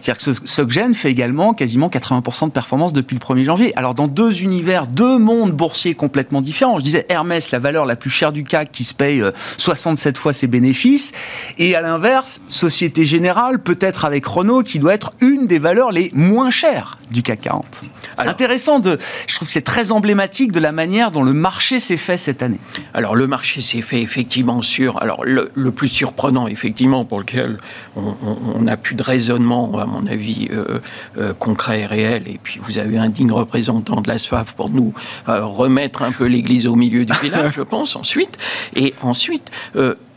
C'est-à-dire 0.00 0.18
que 0.18 0.46
Soggen 0.48 0.94
fait 0.94 1.10
également 1.10 1.54
quasiment 1.54 1.88
80% 1.88 2.46
de 2.46 2.50
performance 2.52 2.92
depuis 2.92 3.16
le 3.16 3.20
1er 3.20 3.44
janvier. 3.44 3.72
Alors 3.76 3.94
dans 3.94 4.08
deux 4.08 4.42
univers, 4.42 4.86
deux 4.86 5.18
mondes 5.18 5.52
boursiers 5.52 5.94
complètement 5.94 6.42
différents. 6.42 6.78
Je 6.78 6.84
disais 6.84 7.06
Hermès, 7.08 7.50
la 7.50 7.58
valeur 7.58 7.86
la 7.86 7.96
plus 7.96 8.10
chère 8.10 8.32
du 8.32 8.44
CAC 8.44 8.72
qui 8.72 8.84
se 8.84 8.94
paye 8.94 9.22
67 9.58 10.16
euh, 10.16 10.20
fois 10.20 10.32
ses 10.32 10.46
bénéfices. 10.46 11.12
Et 11.58 11.74
à 11.74 11.80
l'inverse, 11.80 12.40
Société 12.48 13.04
Générale, 13.04 13.58
peut-être 13.58 14.04
avec 14.04 14.26
Renault, 14.26 14.62
qui 14.62 14.78
doit 14.78 14.94
être 14.94 15.12
une 15.20 15.46
des 15.46 15.58
valeurs 15.58 15.90
les 15.90 16.10
moins 16.14 16.50
chères 16.50 16.98
du 17.10 17.22
CAC 17.22 17.42
40. 17.42 17.82
Intéressant 18.18 18.78
de, 18.80 18.98
je 19.26 19.34
trouve 19.34 19.46
que 19.46 19.52
c'est 19.52 19.62
très 19.62 19.92
emblématique 19.92 20.52
de 20.52 20.60
la 20.60 20.72
manière 20.72 21.10
dont 21.10 21.22
le 21.22 21.32
marché 21.32 21.80
s'est 21.80 21.96
fait 21.96 22.18
cette 22.18 22.42
année. 22.42 22.60
Alors 22.94 23.14
le 23.16 23.26
marché 23.26 23.60
s'est 23.60 23.82
fait 23.82 24.00
effectivement 24.00 24.62
sur, 24.62 25.02
alors 25.02 25.24
le, 25.24 25.48
plus 25.72 25.88
surprenant 25.88 26.46
effectivement 26.46 27.04
pour 27.04 27.18
lequel 27.18 27.58
on 27.96 28.60
n'a 28.60 28.76
plus 28.76 28.94
de 28.94 29.02
raisonnement 29.02 29.61
à 29.64 29.86
mon 29.86 30.06
avis 30.06 30.48
euh, 30.50 30.80
euh, 31.18 31.32
concret 31.34 31.80
et 31.80 31.86
réel, 31.86 32.24
et 32.26 32.38
puis 32.42 32.60
vous 32.62 32.78
avez 32.78 32.98
un 32.98 33.08
digne 33.08 33.32
représentant 33.32 34.00
de 34.00 34.08
la 34.08 34.18
SFAF 34.18 34.52
pour 34.52 34.70
nous 34.70 34.92
euh, 35.28 35.44
remettre 35.44 36.02
un 36.02 36.12
peu 36.12 36.26
l'église 36.26 36.66
au 36.66 36.74
milieu 36.74 37.04
du 37.04 37.12
village, 37.18 37.52
je 37.56 37.62
pense, 37.62 37.96
ensuite. 37.96 38.38
Et 38.76 38.94
ensuite, 39.02 39.50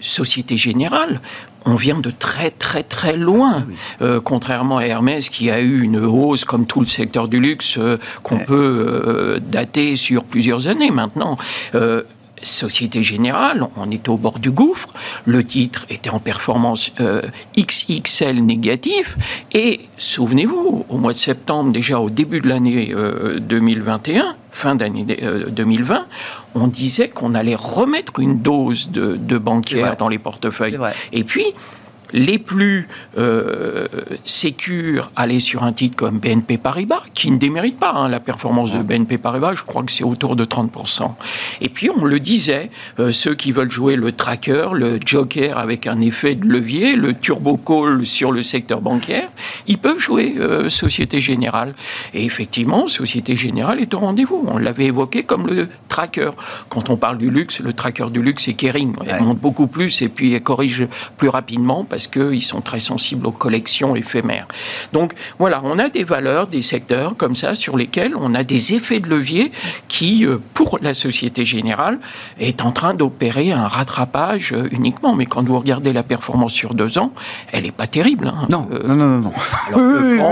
Société 0.02 0.58
Générale, 0.58 1.22
on 1.66 1.76
vient 1.76 2.00
de 2.00 2.12
très 2.12 2.52
très 2.52 2.84
très 2.84 3.14
loin, 3.14 3.66
ah 3.68 4.04
euh, 4.04 4.22
contrairement 4.22 4.78
à 4.78 4.86
Hermès 4.86 5.30
qui 5.30 5.50
a 5.50 5.60
eu 5.60 5.82
une 5.82 5.98
hausse 5.98 6.46
comme 6.46 6.66
tout 6.68 6.80
le 6.80 6.88
secteur 6.88 7.28
du 7.28 7.40
luxe 7.40 7.76
euh, 7.78 7.98
qu'on 8.24 8.38
peut 8.38 8.86
euh, 8.88 9.40
dater 9.40 9.96
sur 9.96 10.24
plusieurs 10.24 10.68
années 10.68 10.92
maintenant. 10.92 11.38
Société 12.42 13.04
Générale, 13.04 13.68
on 13.78 13.92
était 13.92 14.10
au 14.10 14.18
bord 14.18 14.40
du 14.40 14.52
gouffre, 14.52 14.90
le 15.26 15.44
titre 15.44 15.86
était 15.90 16.10
en 16.10 16.20
performance 16.20 16.92
XXL 17.58 18.46
négatif, 18.46 19.18
et 19.54 19.82
souvenez-vous, 19.98 20.86
au 20.90 20.98
mois 20.98 21.14
de 21.14 21.18
septembre, 21.18 21.72
déjà 21.72 22.00
au 22.00 22.10
début 22.10 22.42
de 22.42 22.48
l'année 22.48 22.94
2021, 23.42 24.36
fin 24.52 24.76
d'année 24.76 25.06
2020, 25.50 26.06
on 26.56 26.68
disait 26.68 27.10
qu'on 27.10 27.36
allait 27.36 27.56
remettre 27.56 28.20
une 28.20 28.40
dose 28.40 28.90
de, 28.90 29.16
de 29.16 29.38
banquières 29.38 29.98
dans 29.98 30.10
les 30.10 30.20
portefeuilles. 30.20 30.78
Et 31.12 31.24
puis, 31.24 31.46
les 32.16 32.40
plus 32.40 32.88
euh, 33.18 33.88
sécures 34.24 35.12
allaient 35.18 35.42
sur 35.42 35.64
un 35.64 35.74
titre 35.74 35.98
comme 35.98 36.18
BNP 36.18 36.58
Paribas, 36.58 37.04
qui 37.14 37.30
ne 37.30 37.38
démérite 37.38 37.78
pas 37.78 37.92
hein, 37.92 38.08
la 38.08 38.22
performance 38.22 38.72
de 38.72 38.80
BNP 38.80 39.18
Paribas, 39.18 39.56
je 39.56 39.64
crois 39.64 39.84
que 39.84 39.92
c'est 39.92 40.06
autour 40.06 40.38
de 40.38 40.46
30%. 40.46 41.12
Et 41.60 41.68
puis 41.68 41.90
on 41.90 42.06
le 42.06 42.22
disait, 42.22 42.72
euh, 43.00 43.12
ceux 43.12 43.36
qui 43.36 43.52
veulent 43.52 43.70
jouer 43.70 43.98
le 43.98 44.14
tracker, 44.14 44.70
le 44.74 44.98
joker 45.06 45.58
avec 45.58 45.88
un 45.88 46.00
effet 46.00 46.36
de 46.36 46.46
levier, 46.48 46.96
le 46.96 47.14
turbo 47.14 47.58
call 47.58 48.06
sur 48.06 48.32
le 48.32 48.44
secteur 48.44 48.80
bancaire, 48.80 49.30
ils 49.68 49.78
peuvent 49.78 50.00
jouer 50.00 50.36
euh, 50.40 50.70
Société 50.70 51.20
Générale. 51.20 51.76
Et 52.14 52.24
effectivement, 52.24 52.88
Société 52.88 53.36
Générale 53.36 53.82
est 53.82 53.94
au 53.94 54.00
rendez-vous. 54.00 54.46
On 54.48 54.58
l'avait 54.58 54.86
évoqué 54.86 55.24
comme 55.24 55.48
le 55.48 55.68
tracker. 55.90 56.32
Quand 56.70 56.90
on 56.90 56.96
parle 56.96 57.18
du 57.18 57.30
luxe, 57.30 57.60
le 57.60 57.74
tracker 57.74 58.10
du 58.10 58.22
luxe, 58.22 58.46
c'est 58.46 58.54
Kering. 58.54 58.96
Il 59.06 59.26
monte 59.26 59.40
beaucoup 59.40 59.68
plus 59.68 60.02
et 60.02 60.08
puis 60.08 60.32
il 60.32 60.42
corrige 60.42 60.88
plus 61.18 61.28
rapidement 61.28 61.84
parce 61.84 62.05
qu'ils 62.08 62.42
sont 62.42 62.62
très 62.62 62.80
sensibles 62.80 63.26
aux 63.28 63.32
collections 63.32 63.96
éphémères. 63.96 64.48
Donc 64.94 65.14
voilà, 65.40 65.62
on 65.64 65.80
a 65.80 65.90
des 65.90 66.04
valeurs, 66.04 66.48
des 66.48 66.62
secteurs 66.62 67.16
comme 67.18 67.36
ça 67.36 67.56
sur 67.56 67.78
lesquels 67.78 68.14
on 68.16 68.34
a 68.34 68.44
des 68.44 68.74
effets 68.74 69.00
de 69.00 69.08
levier 69.08 69.52
qui, 69.88 70.26
euh, 70.26 70.38
pour 70.54 70.80
la 70.82 70.94
Société 70.94 71.46
Générale, 71.46 72.00
est 72.40 72.62
en 72.62 72.72
train 72.72 72.94
d'opérer 72.94 73.52
un 73.52 73.68
rattrapage 73.68 74.54
euh, 74.54 74.68
uniquement. 74.72 75.16
Mais 75.16 75.26
quand 75.26 75.44
vous 75.44 75.58
regardez 75.58 75.94
la 75.94 76.04
performance 76.04 76.54
sur 76.54 76.74
deux 76.74 76.98
ans, 76.98 77.14
elle 77.52 77.64
n'est 77.64 77.72
pas 77.72 77.88
terrible. 77.88 78.28
Hein. 78.28 78.48
Non, 78.52 78.68
non, 78.88 78.96
non, 78.96 79.20
non, 79.20 79.34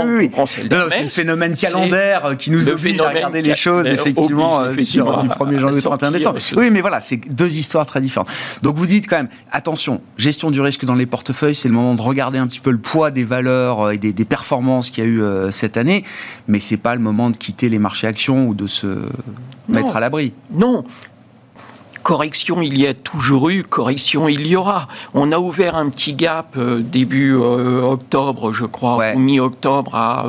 oui, 0.06 0.30
c'est 0.46 0.63
le 0.63 1.10
phénomène 1.10 1.56
calendaire 1.56 2.38
qui 2.38 2.51
nous 2.51 2.70
oblige 2.70 3.00
à 3.01 3.10
regarder 3.10 3.42
les 3.42 3.56
choses 3.56 3.88
effectivement, 3.88 4.60
euh, 4.62 4.77
sur 4.77 5.18
du 5.18 5.27
1er 5.27 5.58
janvier 5.58 5.77
au 5.77 5.82
31 5.82 6.12
décembre. 6.12 6.39
Oui, 6.56 6.70
mais 6.72 6.82
voilà, 6.82 7.00
c'est 7.00 7.18
deux 7.18 7.58
histoires 7.58 7.86
très 7.86 8.01
différentes. 8.01 8.30
Donc 8.62 8.75
vous 8.75 8.86
dites 8.86 9.08
quand 9.08 9.18
même, 9.18 9.30
attention, 9.51 10.01
gestion 10.18 10.51
du 10.51 10.62
risque 10.62 10.86
dans 10.86 10.96
les 10.96 11.06
portefeuilles, 11.06 11.53
c'est 11.54 11.68
le 11.68 11.74
moment 11.74 11.96
de 11.96 12.02
regarder 12.02 12.38
un 12.40 12.48
petit 12.48 12.60
peu 12.60 12.72
le 12.72 12.78
poids 12.78 13.12
des 13.12 13.24
valeurs 13.24 13.82
euh, 13.82 13.92
et 13.92 13.98
des, 13.98 14.26
performances 14.26 14.90
qu'il 14.90 15.04
y 15.04 15.08
a 15.08 15.10
eu 15.10 15.22
euh, 15.22 15.52
cette 15.52 15.78
année, 15.78 16.04
mais 16.48 16.60
c'est 16.60 16.78
pas 16.78 16.96
le 16.96 17.02
moment 17.02 17.30
de 17.30 17.38
quitter 17.38 17.70
les 17.70 17.80
marchés 17.80 18.08
actions 18.08 18.48
ou 18.48 18.54
de 18.54 18.68
se 18.68 19.00
mettre 19.68 19.96
à 19.96 20.00
l'abri. 20.00 20.34
Non, 20.52 20.84
correction, 22.04 22.62
il 22.62 22.78
y 22.78 22.86
a 22.86 22.94
toujours 22.94 23.50
eu, 23.50 23.64
correction, 23.64 24.28
il 24.28 24.46
y 24.46 24.56
aura. 24.56 24.88
On 25.14 25.32
a 25.32 25.40
ouvert 25.40 25.76
un 25.76 25.90
petit 25.90 26.14
gap 26.14 26.56
euh, 26.58 26.82
début 26.82 27.34
octobre, 27.34 28.54
je 28.54 28.66
crois, 28.66 29.14
ou 29.16 29.20
mi-octobre 29.20 29.96
à 29.96 30.26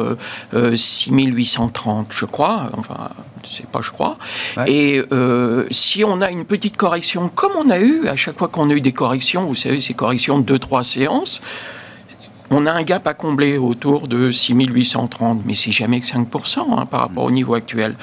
6830, 0.52 2.09
je 2.11 2.25
crois. 2.25 2.71
Enfin, 2.76 3.11
c'est 3.47 3.66
pas 3.66 3.81
je 3.83 3.90
crois. 3.90 4.16
Et 4.66 5.02
euh, 5.12 5.66
si 5.71 6.04
on 6.04 6.21
a 6.21 6.31
une 6.31 6.45
petite 6.45 6.76
correction, 6.76 7.31
comme 7.35 7.52
on 7.57 7.71
a 7.71 7.78
eu 7.78 8.09
à 8.09 8.16
chaque 8.16 8.38
fois 8.38 8.49
qu'on 8.49 8.71
a 8.71 8.75
eu 8.75 8.81
des 8.81 8.93
corrections, 8.93 9.45
vous 9.45 9.54
savez, 9.54 9.81
ces 9.81 9.95
corrections 9.95 10.38
de 10.38 10.57
2-3 10.57 10.83
séances, 10.83 11.40
on 12.50 12.66
a 12.66 12.73
un 12.73 12.83
gap 12.83 13.07
à 13.07 13.14
combler 13.14 13.59
autour 13.59 14.07
de 14.07 14.31
6830, 14.31 15.43
mais 15.45 15.54
c'est 15.54 15.73
jamais 15.73 16.00
que 16.00 16.07
5% 16.07 16.59
hein, 16.59 16.87
par 16.87 17.00
rapport 17.00 17.25
au 17.25 17.31
niveau 17.31 17.54
actuel 17.54 17.97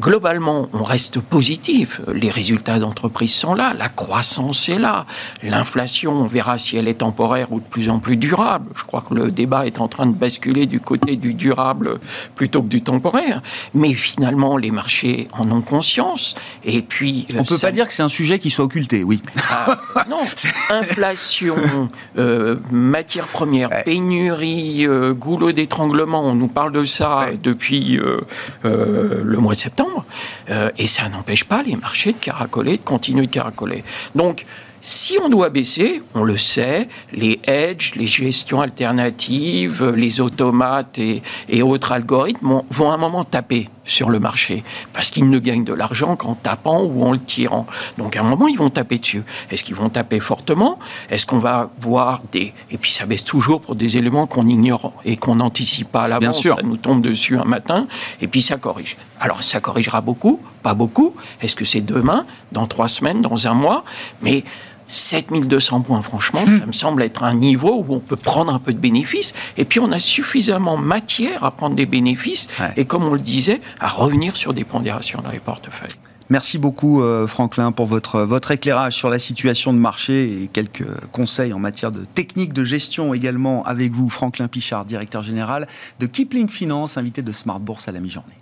globalement, 0.00 0.68
on 0.72 0.84
reste 0.84 1.20
positif. 1.20 2.00
Les 2.12 2.30
résultats 2.30 2.78
d'entreprise 2.78 3.32
sont 3.32 3.54
là, 3.54 3.74
la 3.76 3.88
croissance 3.88 4.68
est 4.68 4.78
là, 4.78 5.06
l'inflation, 5.42 6.12
on 6.12 6.26
verra 6.26 6.58
si 6.58 6.76
elle 6.76 6.88
est 6.88 6.98
temporaire 6.98 7.52
ou 7.52 7.60
de 7.60 7.64
plus 7.64 7.88
en 7.88 7.98
plus 7.98 8.16
durable. 8.16 8.70
Je 8.76 8.84
crois 8.84 9.04
que 9.08 9.14
le 9.14 9.30
débat 9.30 9.66
est 9.66 9.80
en 9.80 9.88
train 9.88 10.06
de 10.06 10.14
basculer 10.14 10.66
du 10.66 10.80
côté 10.80 11.16
du 11.16 11.34
durable 11.34 11.98
plutôt 12.34 12.62
que 12.62 12.68
du 12.68 12.82
temporaire. 12.82 13.42
Mais 13.74 13.92
finalement, 13.94 14.56
les 14.56 14.70
marchés 14.70 15.28
en 15.32 15.50
ont 15.50 15.60
conscience. 15.60 16.34
Et 16.64 16.82
puis, 16.82 17.26
on 17.34 17.38
ne 17.38 17.46
peut 17.46 17.58
pas 17.58 17.72
dire 17.72 17.88
que 17.88 17.94
c'est 17.94 18.02
un 18.02 18.08
sujet 18.08 18.38
qui 18.38 18.50
soit 18.50 18.64
occulté, 18.64 19.04
oui. 19.04 19.20
Ah, 19.50 19.78
non, 20.08 20.18
inflation, 20.70 21.56
euh, 22.18 22.56
matières 22.70 23.26
premières, 23.26 23.84
pénurie, 23.84 24.86
euh, 24.86 25.12
goulot 25.12 25.52
d'étranglement. 25.52 26.22
On 26.22 26.34
nous 26.34 26.48
parle 26.48 26.72
de 26.72 26.84
ça 26.84 27.26
depuis 27.42 27.98
euh, 27.98 28.20
le 28.64 29.38
mois 29.38 29.54
de 29.54 29.58
septembre. 29.58 29.87
Euh, 30.50 30.70
et 30.78 30.86
ça 30.86 31.08
n'empêche 31.08 31.44
pas 31.44 31.62
les 31.62 31.76
marchés 31.76 32.12
de 32.12 32.18
caracoler, 32.18 32.78
de 32.78 32.82
continuer 32.82 33.26
de 33.26 33.32
caracoler. 33.32 33.84
Donc, 34.14 34.44
si 34.80 35.18
on 35.22 35.28
doit 35.28 35.50
baisser, 35.50 36.02
on 36.14 36.22
le 36.22 36.36
sait, 36.36 36.88
les 37.12 37.40
hedges, 37.44 37.92
les 37.96 38.06
gestions 38.06 38.60
alternatives, 38.60 39.84
les 39.96 40.20
automates 40.20 40.98
et, 40.98 41.22
autres 41.62 41.92
algorithmes 41.92 42.62
vont 42.70 42.90
à 42.90 42.94
un 42.94 42.98
moment 42.98 43.24
taper 43.24 43.68
sur 43.84 44.10
le 44.10 44.20
marché 44.20 44.62
parce 44.92 45.10
qu'ils 45.10 45.28
ne 45.28 45.38
gagnent 45.38 45.64
de 45.64 45.72
l'argent 45.72 46.16
qu'en 46.16 46.34
tapant 46.34 46.82
ou 46.82 47.04
en 47.04 47.12
le 47.12 47.18
tirant. 47.18 47.66
Donc 47.98 48.16
à 48.16 48.20
un 48.20 48.22
moment, 48.22 48.46
ils 48.48 48.56
vont 48.56 48.70
taper 48.70 48.98
dessus. 48.98 49.22
Est-ce 49.50 49.64
qu'ils 49.64 49.74
vont 49.74 49.88
taper 49.88 50.20
fortement? 50.20 50.78
Est-ce 51.10 51.26
qu'on 51.26 51.38
va 51.38 51.70
voir 51.80 52.22
des... 52.32 52.52
Et 52.70 52.78
puis 52.78 52.92
ça 52.92 53.06
baisse 53.06 53.24
toujours 53.24 53.60
pour 53.60 53.74
des 53.74 53.96
éléments 53.98 54.26
qu'on 54.26 54.42
ignore 54.42 54.92
et 55.04 55.16
qu'on 55.16 55.36
n'anticipe 55.36 55.90
pas 55.90 56.02
à 56.02 56.08
l'avance. 56.08 56.42
Ça 56.42 56.56
nous 56.62 56.76
tombe 56.76 57.02
dessus 57.02 57.36
un 57.36 57.44
matin 57.44 57.86
et 58.20 58.28
puis 58.28 58.42
ça 58.42 58.56
corrige. 58.56 58.96
Alors 59.20 59.42
ça 59.42 59.60
corrigera 59.60 60.00
beaucoup, 60.00 60.40
pas 60.62 60.74
beaucoup. 60.74 61.14
Est-ce 61.40 61.56
que 61.56 61.64
c'est 61.64 61.80
demain, 61.80 62.26
dans 62.52 62.66
trois 62.66 62.88
semaines, 62.88 63.22
dans 63.22 63.46
un 63.46 63.54
mois? 63.54 63.84
Mais 64.22 64.44
7200 64.88 65.82
points, 65.82 66.02
franchement, 66.02 66.40
ça 66.46 66.66
me 66.66 66.72
semble 66.72 67.02
être 67.02 67.22
un 67.22 67.34
niveau 67.34 67.84
où 67.86 67.94
on 67.94 68.00
peut 68.00 68.16
prendre 68.16 68.52
un 68.52 68.58
peu 68.58 68.72
de 68.72 68.78
bénéfices. 68.78 69.34
Et 69.56 69.64
puis, 69.64 69.80
on 69.80 69.92
a 69.92 69.98
suffisamment 69.98 70.76
matière 70.76 71.44
à 71.44 71.50
prendre 71.50 71.76
des 71.76 71.86
bénéfices. 71.86 72.48
Et 72.76 72.84
comme 72.84 73.04
on 73.04 73.12
le 73.12 73.20
disait, 73.20 73.60
à 73.80 73.88
revenir 73.88 74.36
sur 74.36 74.54
des 74.54 74.64
pondérations 74.64 75.20
dans 75.22 75.30
les 75.30 75.40
portefeuilles. 75.40 75.90
Merci 76.30 76.58
beaucoup, 76.58 77.02
euh, 77.02 77.26
Franklin, 77.26 77.72
pour 77.72 77.86
votre, 77.86 78.20
votre 78.20 78.50
éclairage 78.50 78.94
sur 78.94 79.08
la 79.08 79.18
situation 79.18 79.72
de 79.72 79.78
marché 79.78 80.42
et 80.42 80.48
quelques 80.48 80.84
conseils 81.10 81.54
en 81.54 81.58
matière 81.58 81.90
de 81.90 82.04
technique 82.04 82.52
de 82.52 82.64
gestion 82.64 83.14
également 83.14 83.64
avec 83.64 83.92
vous, 83.92 84.10
Franklin 84.10 84.46
Pichard, 84.46 84.84
directeur 84.84 85.22
général 85.22 85.66
de 86.00 86.06
Kipling 86.06 86.50
Finance, 86.50 86.98
invité 86.98 87.22
de 87.22 87.32
Smart 87.32 87.60
Bourse 87.60 87.88
à 87.88 87.92
la 87.92 88.00
mi-journée. 88.00 88.34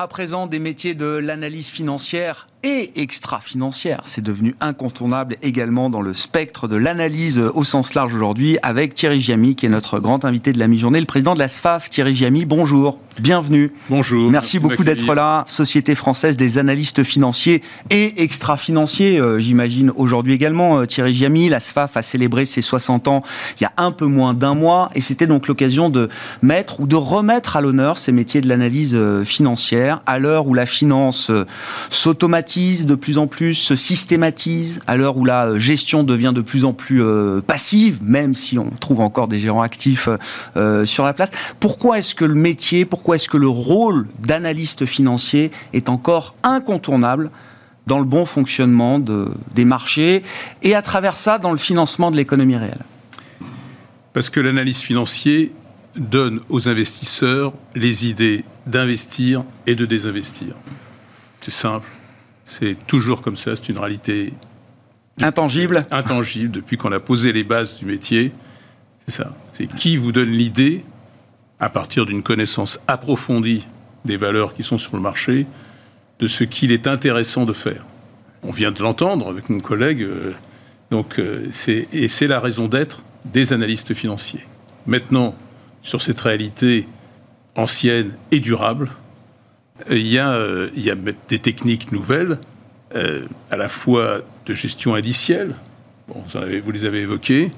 À 0.00 0.08
présent 0.08 0.46
des 0.46 0.60
métiers 0.60 0.94
de 0.94 1.04
l'analyse 1.04 1.68
financière 1.68 2.46
et 2.62 2.92
extra-financière. 2.96 4.02
C'est 4.04 4.22
devenu 4.22 4.54
incontournable 4.60 5.36
également 5.42 5.88
dans 5.88 6.02
le 6.02 6.12
spectre 6.12 6.68
de 6.68 6.76
l'analyse 6.76 7.38
au 7.38 7.64
sens 7.64 7.94
large 7.94 8.14
aujourd'hui 8.14 8.58
avec 8.62 8.94
Thierry 8.94 9.20
Giamy, 9.20 9.54
qui 9.54 9.66
est 9.66 9.70
notre 9.70 9.98
grand 9.98 10.24
invité 10.24 10.52
de 10.52 10.58
la 10.58 10.68
mi-journée, 10.68 11.00
le 11.00 11.06
président 11.06 11.34
de 11.34 11.38
la 11.38 11.48
SFAF. 11.48 11.88
Thierry 11.88 12.14
Giamy, 12.14 12.44
bonjour, 12.44 12.98
bienvenue. 13.18 13.72
Bonjour. 13.88 14.30
Merci, 14.30 14.58
beaucoup 14.58 14.84
d'être 14.84 15.14
là. 15.14 15.44
Société 15.46 15.94
française 15.94 16.36
des 16.36 16.58
analystes 16.58 17.02
financiers 17.02 17.62
et 17.88 18.22
extra-financiers, 18.22 19.18
euh, 19.18 19.38
j'imagine, 19.38 19.90
aujourd'hui 19.96 20.34
également. 20.34 20.80
Euh, 20.80 20.86
Thierry 20.86 21.14
Giamy, 21.14 21.48
la 21.48 21.60
SFAF 21.60 21.96
a 21.96 22.02
célébré 22.02 22.44
ses 22.44 22.62
60 22.62 23.08
ans 23.08 23.22
il 23.58 23.62
y 23.62 23.66
a 23.66 23.72
un 23.78 23.90
peu 23.90 24.06
moins 24.06 24.34
d'un 24.34 24.54
mois 24.54 24.90
et 24.94 25.00
c'était 25.00 25.26
donc 25.26 25.48
l'occasion 25.48 25.88
de 25.88 26.08
mettre 26.42 26.80
ou 26.80 26.86
de 26.86 26.96
remettre 26.96 27.56
à 27.56 27.62
l'honneur 27.62 27.96
ces 27.96 28.12
métiers 28.12 28.42
de 28.42 28.48
l'analyse 28.48 28.94
euh, 28.94 29.24
à 30.06 30.18
l'heure 30.18 30.46
où 30.46 30.54
la 30.54 30.66
finance 30.66 31.30
s'automatise 31.90 32.86
de 32.86 32.94
plus 32.94 33.18
en 33.18 33.26
plus, 33.26 33.54
se 33.54 33.76
systématise 33.76 34.80
à 34.86 34.96
l'heure 34.96 35.16
où 35.16 35.24
la 35.24 35.46
euh, 35.46 35.58
gestion 35.58 36.04
devient 36.04 36.32
de 36.34 36.40
plus 36.40 36.64
en 36.64 36.72
plus 36.72 37.02
euh, 37.02 37.40
passive, 37.40 37.98
même 38.02 38.34
si 38.34 38.58
on 38.58 38.70
trouve 38.70 39.00
encore 39.00 39.28
des 39.28 39.38
gérants 39.38 39.62
actifs 39.62 40.08
euh, 40.56 40.86
sur 40.86 41.04
la 41.04 41.12
place. 41.12 41.30
Pourquoi 41.58 41.98
est-ce 41.98 42.14
que 42.14 42.24
le 42.24 42.34
métier, 42.34 42.84
pourquoi 42.84 43.16
est-ce 43.16 43.28
que 43.28 43.36
le 43.36 43.48
rôle 43.48 44.06
d'analyste 44.20 44.86
financier 44.86 45.50
est 45.72 45.88
encore 45.88 46.34
incontournable 46.42 47.30
dans 47.86 47.98
le 47.98 48.04
bon 48.04 48.26
fonctionnement 48.26 48.98
de, 48.98 49.28
des 49.54 49.64
marchés 49.64 50.22
et 50.62 50.74
à 50.74 50.82
travers 50.82 51.16
ça 51.16 51.38
dans 51.38 51.52
le 51.52 51.58
financement 51.58 52.10
de 52.10 52.16
l'économie 52.16 52.56
réelle? 52.56 52.84
Parce 54.12 54.30
que 54.30 54.40
l'analyse 54.40 54.78
financier 54.78 55.52
donne 55.96 56.40
aux 56.48 56.68
investisseurs 56.68 57.52
les 57.74 58.08
idées 58.08 58.44
d'investir 58.66 59.44
et 59.66 59.74
de 59.74 59.86
désinvestir. 59.86 60.54
C'est 61.40 61.50
simple. 61.50 61.88
C'est 62.44 62.76
toujours 62.86 63.22
comme 63.22 63.36
ça, 63.36 63.56
c'est 63.56 63.68
une 63.68 63.78
réalité 63.78 64.32
intangible. 65.20 65.86
Intangible 65.90 66.52
depuis 66.52 66.76
qu'on 66.76 66.92
a 66.92 67.00
posé 67.00 67.32
les 67.32 67.44
bases 67.44 67.78
du 67.78 67.86
métier. 67.86 68.32
C'est 69.06 69.14
ça. 69.16 69.34
C'est 69.52 69.66
qui 69.66 69.96
vous 69.96 70.12
donne 70.12 70.30
l'idée, 70.30 70.84
à 71.58 71.68
partir 71.68 72.06
d'une 72.06 72.22
connaissance 72.22 72.80
approfondie 72.86 73.66
des 74.04 74.16
valeurs 74.16 74.54
qui 74.54 74.62
sont 74.62 74.78
sur 74.78 74.96
le 74.96 75.02
marché, 75.02 75.46
de 76.18 76.26
ce 76.26 76.44
qu'il 76.44 76.72
est 76.72 76.86
intéressant 76.86 77.44
de 77.44 77.52
faire. 77.52 77.84
On 78.42 78.52
vient 78.52 78.70
de 78.70 78.82
l'entendre 78.82 79.28
avec 79.28 79.50
mon 79.50 79.60
collègue. 79.60 80.02
Euh, 80.02 80.32
donc, 80.90 81.18
euh, 81.18 81.46
c'est, 81.50 81.88
et 81.92 82.08
c'est 82.08 82.26
la 82.26 82.40
raison 82.40 82.68
d'être 82.68 83.02
des 83.26 83.52
analystes 83.52 83.94
financiers. 83.94 84.44
Maintenant, 84.86 85.34
sur 85.82 86.02
cette 86.02 86.20
réalité 86.20 86.86
ancienne 87.56 88.12
et 88.30 88.40
durable, 88.40 88.90
il 89.88 90.06
y 90.06 90.18
a, 90.18 90.30
euh, 90.30 90.68
il 90.76 90.84
y 90.84 90.90
a 90.90 90.96
des 91.28 91.38
techniques 91.38 91.92
nouvelles, 91.92 92.38
euh, 92.94 93.24
à 93.50 93.56
la 93.56 93.68
fois 93.68 94.20
de 94.46 94.54
gestion 94.54 94.94
indicielle, 94.94 95.54
bon, 96.08 96.22
vous, 96.26 96.36
avez, 96.36 96.60
vous, 96.60 96.70
les 96.70 96.84
avez 96.84 97.00
évoquées, 97.00 97.50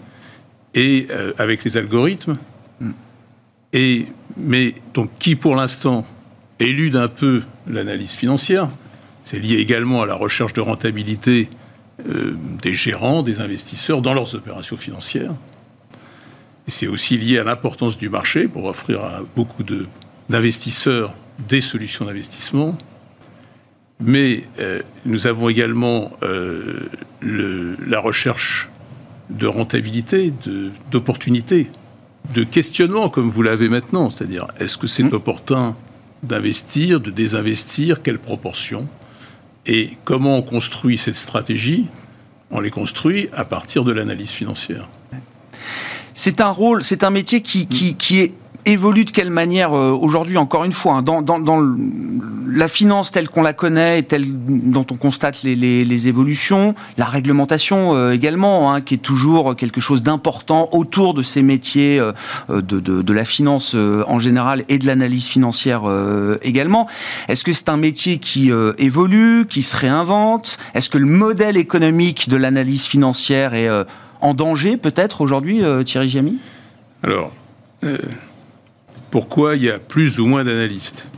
et 0.75 1.07
euh, 1.11 1.33
avec 1.39 1.65
les 1.65 1.77
algorithmes, 1.77 2.39
mm. 2.81 2.91
et, 3.73 4.07
mais 4.37 4.75
donc 4.95 5.11
qui 5.19 5.37
pour 5.37 5.57
l'instant 5.57 6.07
élude 6.59 6.97
un 6.97 7.09
peu 7.09 7.43
l'analyse 7.67 8.13
financière, 8.13 8.69
c'est 9.25 9.39
lié 9.39 9.57
également 9.57 10.03
à 10.03 10.07
la 10.07 10.15
recherche 10.15 10.53
de 10.53 10.61
rentabilité 10.61 11.49
des 12.63 12.75
gérants, 12.75 13.23
des 13.23 13.41
investisseurs 13.41 14.03
dans 14.03 14.15
leurs 14.15 14.35
opérations 14.35 14.77
financières. 14.77 15.33
Et 16.69 16.71
c'est 16.71 16.87
aussi 16.87 17.19
lié 17.19 17.39
à 17.39 17.45
l'importance 17.45 17.97
du 17.99 18.09
marché 18.09 18.49
pour 18.49 18.65
offrir 18.67 19.03
à 19.03 19.21
beaucoup 19.35 19.65
d'investisseurs 20.29 21.15
des 21.49 21.61
solutions 21.61 22.05
d'investissement, 22.05 22.77
mais 24.01 24.45
euh, 24.59 24.81
nous 25.05 25.27
avons 25.27 25.49
également 25.49 26.13
euh, 26.23 26.89
la 27.23 28.01
recherche 28.01 28.69
de 29.31 29.47
rentabilité, 29.47 30.33
d'opportunité, 30.91 31.71
de, 32.35 32.45
questionnement, 32.45 33.09
comme 33.09 33.31
vous 33.31 33.43
l'avez 33.43 33.69
maintenant, 33.69 34.11
c'est-à-dire 34.11 34.47
est-ce 34.61 34.77
que 34.77 34.87
c'est 34.87 35.05
mmh. 35.05 35.15
opportun 35.15 35.77
d'investir, 36.23 37.01
de 37.01 37.11
désinvestir, 37.11 38.03
quelle 38.03 38.19
proportion, 38.19 38.87
et 39.67 39.91
comment 40.05 40.39
on 40.39 40.43
construit 40.43 40.99
cette 40.99 41.17
stratégie? 41.17 41.87
On 42.51 42.61
les 42.61 42.71
construit 42.71 43.29
à 43.33 43.45
partir 43.45 43.85
de 43.85 43.93
l'analyse 43.93 44.31
financière. 44.31 44.89
C'est 46.15 46.41
un 46.41 46.51
rôle, 46.51 46.83
c'est 46.83 47.05
un 47.05 47.11
métier 47.11 47.41
qui, 47.41 47.67
qui, 47.67 47.95
qui 47.95 48.21
est 48.21 48.35
évolue 48.67 49.05
de 49.05 49.11
quelle 49.11 49.31
manière 49.31 49.73
euh, 49.73 49.91
aujourd'hui, 49.91 50.37
encore 50.37 50.65
une 50.65 50.73
fois, 50.73 50.95
hein, 50.95 51.03
dans, 51.03 51.23
dans, 51.23 51.39
dans, 51.39 51.61
la 52.55 52.69
finance 52.69 53.11
telle 53.13 53.29
qu'on 53.29 53.41
la 53.41 53.55
connaît, 53.55 54.03
telle 54.03 54.27
dont 54.29 54.85
on 54.91 54.97
constate 54.97 55.43
les, 55.43 55.57
les, 55.57 55.87
les 55.87 56.09
évolutions, 56.09 56.75
la 56.99 57.07
réglementation 57.07 57.95
euh, 57.95 58.13
également, 58.13 58.73
hein, 58.73 58.83
qui 58.83 58.95
est 58.95 58.99
toujours 58.99 59.57
quelque 59.57 59.81
chose 59.81 60.03
d'important 60.03 60.69
autour 60.73 61.15
de 61.15 61.23
ces 61.23 61.43
métiers 61.43 61.99
euh, 61.99 62.13
de, 62.51 62.79
de, 62.79 63.01
de, 63.01 63.13
la 63.13 63.25
finance 63.25 63.75
en 63.75 64.19
général 64.19 64.65
et 64.69 64.79
de 64.79 64.87
l'analyse 64.87 65.27
financière 65.27 65.83
également. 66.43 66.89
Est-ce 67.29 67.45
que 67.45 67.53
c'est 67.53 67.69
un 67.69 67.77
métier 67.77 68.19
qui 68.19 68.51
évolue, 68.79 69.47
qui 69.49 69.63
se 69.63 69.77
réinvente? 69.77 70.59
Est-ce 70.75 70.89
que 70.91 70.99
le 70.99 71.07
modèle 71.07 71.57
économique 71.57 72.29
de 72.29 72.37
l'analyse 72.37 72.85
financière 72.85 73.55
est 73.55 73.69
en 74.23 74.35
danger 74.35 74.77
peut-être 74.77 75.21
aujourd'hui, 75.21 75.63
Thierry 75.85 76.09
Giamy 76.09 76.39
Alors, 77.03 77.33
pourquoi 79.11 79.57
il 79.57 79.65
y 79.65 79.71
a 79.71 79.79
plus 79.79 80.19
ou 80.21 80.27
moins 80.27 80.45
d'analystes? 80.45 81.11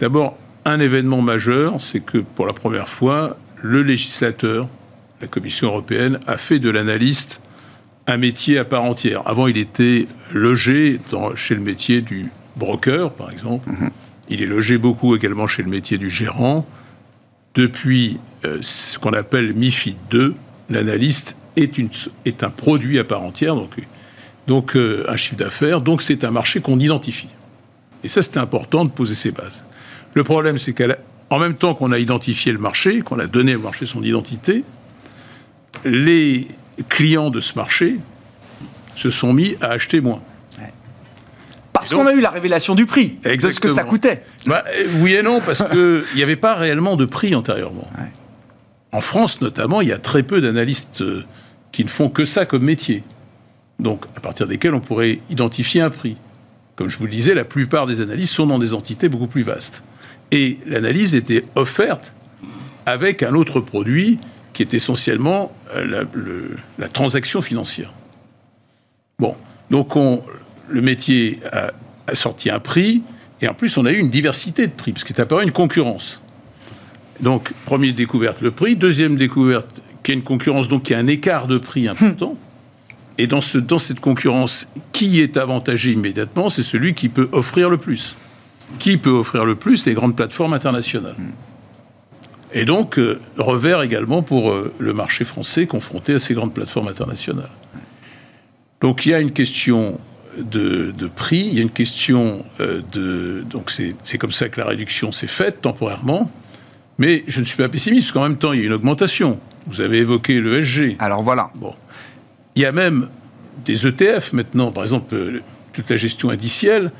D'abord, 0.00 0.36
un 0.66 0.80
événement 0.80 1.22
majeur, 1.22 1.80
c'est 1.80 2.00
que 2.00 2.18
pour 2.18 2.46
la 2.46 2.52
première 2.52 2.88
fois, 2.88 3.38
le 3.62 3.82
législateur, 3.82 4.68
la 5.20 5.26
Commission 5.26 5.68
européenne, 5.68 6.18
a 6.26 6.36
fait 6.36 6.58
de 6.58 6.68
l'analyste 6.68 7.40
un 8.06 8.18
métier 8.18 8.58
à 8.58 8.64
part 8.64 8.84
entière. 8.84 9.22
Avant, 9.26 9.46
il 9.46 9.56
était 9.56 10.06
logé 10.32 11.00
dans, 11.10 11.34
chez 11.34 11.54
le 11.54 11.60
métier 11.60 12.00
du 12.00 12.30
broker, 12.56 13.12
par 13.12 13.30
exemple. 13.30 13.70
Mhm. 13.70 13.90
Il 14.28 14.42
est 14.42 14.46
logé 14.46 14.76
beaucoup 14.76 15.14
également 15.16 15.46
chez 15.46 15.62
le 15.62 15.70
métier 15.70 15.98
du 15.98 16.10
gérant. 16.10 16.66
Depuis 17.54 18.18
euh, 18.44 18.58
ce 18.60 18.98
qu'on 18.98 19.12
appelle 19.12 19.54
MIFID 19.54 19.96
2, 20.10 20.34
l'analyste 20.68 21.36
est, 21.56 21.80
est, 22.24 22.42
un 22.42 22.50
produit 22.50 22.98
à 22.98 23.04
part 23.04 23.22
entière, 23.22 23.54
donc 23.54 23.76
donc 24.46 24.76
euh, 24.76 25.04
un 25.08 25.16
chiffre 25.16 25.36
d'affaires, 25.36 25.80
donc 25.80 26.02
c'est 26.02 26.24
un 26.24 26.30
marché 26.30 26.60
qu'on 26.60 26.78
identifie. 26.78 27.28
Et 28.04 28.08
ça, 28.08 28.22
c'était 28.22 28.38
important 28.38 28.84
de 28.84 28.90
poser 28.90 29.14
ces 29.14 29.32
bases. 29.32 29.64
Le 30.14 30.22
problème, 30.22 30.58
c'est 30.58 30.72
qu'en 30.72 31.38
même 31.38 31.54
temps 31.54 31.74
qu'on 31.74 31.92
a 31.92 31.98
identifié 31.98 32.52
le 32.52 32.58
marché, 32.58 33.00
qu'on 33.00 33.18
a 33.18 33.26
donné 33.26 33.56
au 33.56 33.60
marché 33.60 33.86
son 33.86 34.02
identité, 34.02 34.62
les 35.84 36.48
clients 36.88 37.30
de 37.30 37.40
ce 37.40 37.54
marché 37.56 37.96
se 38.94 39.10
sont 39.10 39.32
mis 39.32 39.56
à 39.60 39.70
acheter 39.70 40.00
moins. 40.00 40.20
Parce 41.72 41.92
qu'on 41.92 42.06
a 42.06 42.12
eu 42.12 42.20
la 42.20 42.30
révélation 42.30 42.74
du 42.74 42.86
prix, 42.86 43.18
exactement. 43.22 43.52
ce 43.52 43.60
que 43.60 43.68
ça 43.68 43.84
coûtait. 43.84 44.22
Bah, 44.46 44.64
oui 45.00 45.14
et 45.14 45.22
non, 45.22 45.40
parce 45.40 45.62
qu'il 45.62 46.02
n'y 46.16 46.22
avait 46.22 46.36
pas 46.36 46.54
réellement 46.54 46.96
de 46.96 47.04
prix 47.04 47.34
antérieurement. 47.34 47.86
En 48.92 49.00
France, 49.02 49.42
notamment, 49.42 49.82
il 49.82 49.88
y 49.88 49.92
a 49.92 49.98
très 49.98 50.22
peu 50.22 50.40
d'analystes 50.40 51.02
euh, 51.02 51.24
qui 51.72 51.84
ne 51.84 51.88
font 51.88 52.08
que 52.08 52.24
ça 52.24 52.46
comme 52.46 52.64
métier 52.64 53.02
donc 53.78 54.06
à 54.16 54.20
partir 54.20 54.46
desquels 54.46 54.74
on 54.74 54.80
pourrait 54.80 55.20
identifier 55.30 55.80
un 55.80 55.90
prix. 55.90 56.16
Comme 56.74 56.88
je 56.88 56.98
vous 56.98 57.04
le 57.04 57.10
disais, 57.10 57.34
la 57.34 57.44
plupart 57.44 57.86
des 57.86 58.00
analyses 58.00 58.30
sont 58.30 58.46
dans 58.46 58.58
des 58.58 58.74
entités 58.74 59.08
beaucoup 59.08 59.26
plus 59.26 59.42
vastes. 59.42 59.82
Et 60.30 60.58
l'analyse 60.66 61.14
était 61.14 61.44
offerte 61.54 62.12
avec 62.84 63.22
un 63.22 63.34
autre 63.34 63.60
produit 63.60 64.18
qui 64.52 64.62
est 64.62 64.74
essentiellement 64.74 65.52
euh, 65.74 66.04
la, 66.78 66.88
transaction 66.88 67.42
financière. 67.42 67.92
Bon, 69.18 69.34
donc 69.70 69.96
on, 69.96 70.22
le 70.68 70.80
métier 70.80 71.40
a, 71.52 71.72
sorti 72.14 72.50
un 72.50 72.60
prix, 72.60 73.02
et 73.40 73.48
en 73.48 73.54
plus 73.54 73.76
on 73.76 73.86
a 73.86 73.92
eu 73.92 73.98
une 73.98 74.10
diversité 74.10 74.66
de 74.66 74.72
prix, 74.72 74.92
parce 74.92 75.04
qu'il 75.04 75.16
est 75.16 75.20
apparu 75.20 75.44
une 75.44 75.52
concurrence. 75.52 76.20
Donc, 77.20 77.50
première 77.64 77.94
découverte, 77.94 78.42
le 78.42 78.50
prix. 78.50 78.76
Deuxième 78.76 79.16
découverte, 79.16 79.80
qu'il 80.06 80.14
y 80.14 80.16
a 80.16 80.20
une 80.20 80.24
concurrence, 80.24 80.68
donc 80.68 80.88
il 80.88 80.92
y 80.92 80.96
a 80.96 81.00
un 81.00 81.08
écart 81.08 81.48
de 81.48 81.58
prix 81.58 81.88
important. 81.88 82.36
Et 83.18 83.26
dans, 83.26 83.40
ce, 83.40 83.58
dans 83.58 83.80
cette 83.80 83.98
concurrence, 83.98 84.68
qui 84.92 85.20
est 85.20 85.36
avantagé 85.36 85.90
immédiatement 85.90 86.48
C'est 86.48 86.62
celui 86.62 86.94
qui 86.94 87.08
peut 87.08 87.28
offrir 87.32 87.70
le 87.70 87.76
plus. 87.76 88.14
Qui 88.78 88.98
peut 88.98 89.10
offrir 89.10 89.44
le 89.44 89.56
plus 89.56 89.84
Les 89.84 89.94
grandes 89.94 90.14
plateformes 90.14 90.52
internationales. 90.52 91.16
Et 92.52 92.64
donc, 92.64 92.98
euh, 92.98 93.18
revers 93.36 93.82
également 93.82 94.22
pour 94.22 94.52
euh, 94.52 94.72
le 94.78 94.92
marché 94.92 95.24
français 95.24 95.66
confronté 95.66 96.14
à 96.14 96.18
ces 96.20 96.34
grandes 96.34 96.54
plateformes 96.54 96.86
internationales. 96.86 97.50
Donc, 98.80 99.06
il 99.06 99.10
y 99.10 99.14
a 99.14 99.18
une 99.18 99.32
question 99.32 99.98
de, 100.38 100.92
prix, 101.16 101.48
il 101.50 101.54
y 101.54 101.58
a 101.58 101.62
une 101.62 101.70
question 101.70 102.44
euh, 102.60 102.80
de... 102.92 103.42
Donc, 103.50 103.70
c'est 103.70 104.18
comme 104.18 104.30
ça 104.30 104.48
que 104.48 104.60
la 104.60 104.66
réduction 104.66 105.10
s'est 105.10 105.26
faite 105.26 105.62
temporairement. 105.62 106.30
Mais 106.98 107.24
je 107.26 107.40
ne 107.40 107.44
suis 107.44 107.56
pas 107.56 107.68
pessimiste, 107.68 108.06
parce 108.06 108.12
qu'en 108.12 108.22
même 108.22 108.38
temps, 108.38 108.52
il 108.52 108.60
y 108.60 108.62
a 108.62 108.66
une 108.66 108.72
augmentation. 108.72 109.38
Vous 109.66 109.80
avez 109.80 109.98
évoqué 109.98 110.40
le 110.40 110.62
SG. 110.62 110.96
Alors 110.98 111.22
voilà. 111.22 111.50
Bon. 111.54 111.74
Il 112.54 112.62
y 112.62 112.64
a 112.64 112.72
même 112.72 113.08
des 113.64 113.86
ETF 113.86 114.32
maintenant, 114.32 114.72
par 114.72 114.84
exemple, 114.84 115.14
euh, 115.14 115.40
toute 115.72 115.90
la 115.90 115.96
gestion 115.96 116.30
indicielle, 116.30 116.92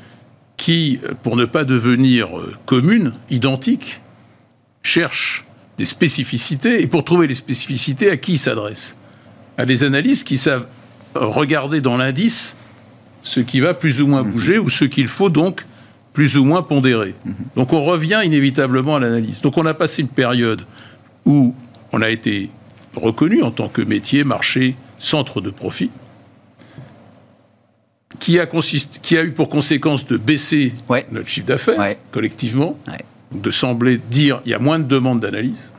qui, 0.55 0.99
euh, 1.03 1.13
pour 1.23 1.35
ne 1.35 1.45
pas 1.45 1.63
devenir 1.63 2.37
euh, 2.37 2.53
commune, 2.65 3.13
identique, 3.29 4.01
cherche 4.83 5.45
des 5.77 5.85
spécificités. 5.85 6.81
Et 6.81 6.87
pour 6.87 7.03
trouver 7.03 7.27
les 7.27 7.35
spécificités, 7.35 8.11
à 8.11 8.17
qui 8.17 8.33
ils 8.33 8.37
s'adressent 8.37 8.97
À 9.57 9.65
des 9.65 9.83
analystes 9.83 10.27
qui 10.27 10.37
savent 10.37 10.67
regarder 11.15 11.81
dans 11.81 11.97
l'indice 11.97 12.57
ce 13.23 13.39
qui 13.39 13.59
va 13.59 13.73
plus 13.73 14.01
ou 14.01 14.07
moins 14.07 14.23
mhm. 14.23 14.31
bouger 14.31 14.59
ou 14.59 14.69
ce 14.69 14.85
qu'il 14.85 15.07
faut 15.07 15.29
donc 15.29 15.65
plus 16.17 16.35
ou 16.35 16.43
moins 16.43 16.63
pondérer. 16.63 17.13
Mhm. 17.25 17.35
Donc 17.55 17.73
on 17.73 17.85
revient 17.85 18.21
inévitablement 18.25 18.95
à 18.95 18.99
l'analyse. 18.99 19.39
Donc 19.41 19.55
on 19.55 19.67
a 19.67 19.75
passé 19.75 20.01
une 20.01 20.07
période 20.07 20.63
où 21.25 21.53
on 21.91 22.01
a 22.01 22.09
été 22.09 22.49
reconnu 22.95 23.43
en 23.43 23.51
tant 23.51 23.67
que 23.67 23.83
métier, 23.83 24.23
marché, 24.23 24.75
centre 24.97 25.41
de 25.41 25.51
profit, 25.51 25.91
qui 28.17 28.39
a, 28.39 28.47
qui 28.47 29.15
a 29.15 29.23
eu 29.23 29.29
pour 29.29 29.47
conséquence 29.47 30.07
de 30.07 30.17
baisser 30.17 30.73
notre 31.11 31.27
chiffre 31.27 31.45
d'affaires 31.45 31.95
collectivement, 32.11 32.79
de 33.31 33.51
sembler 33.51 33.99
dire 34.09 34.41
il 34.43 34.49
y 34.49 34.55
a 34.55 34.59
moins 34.59 34.79
de 34.79 34.85
demandes 34.85 35.19
d'analyse. 35.19 35.71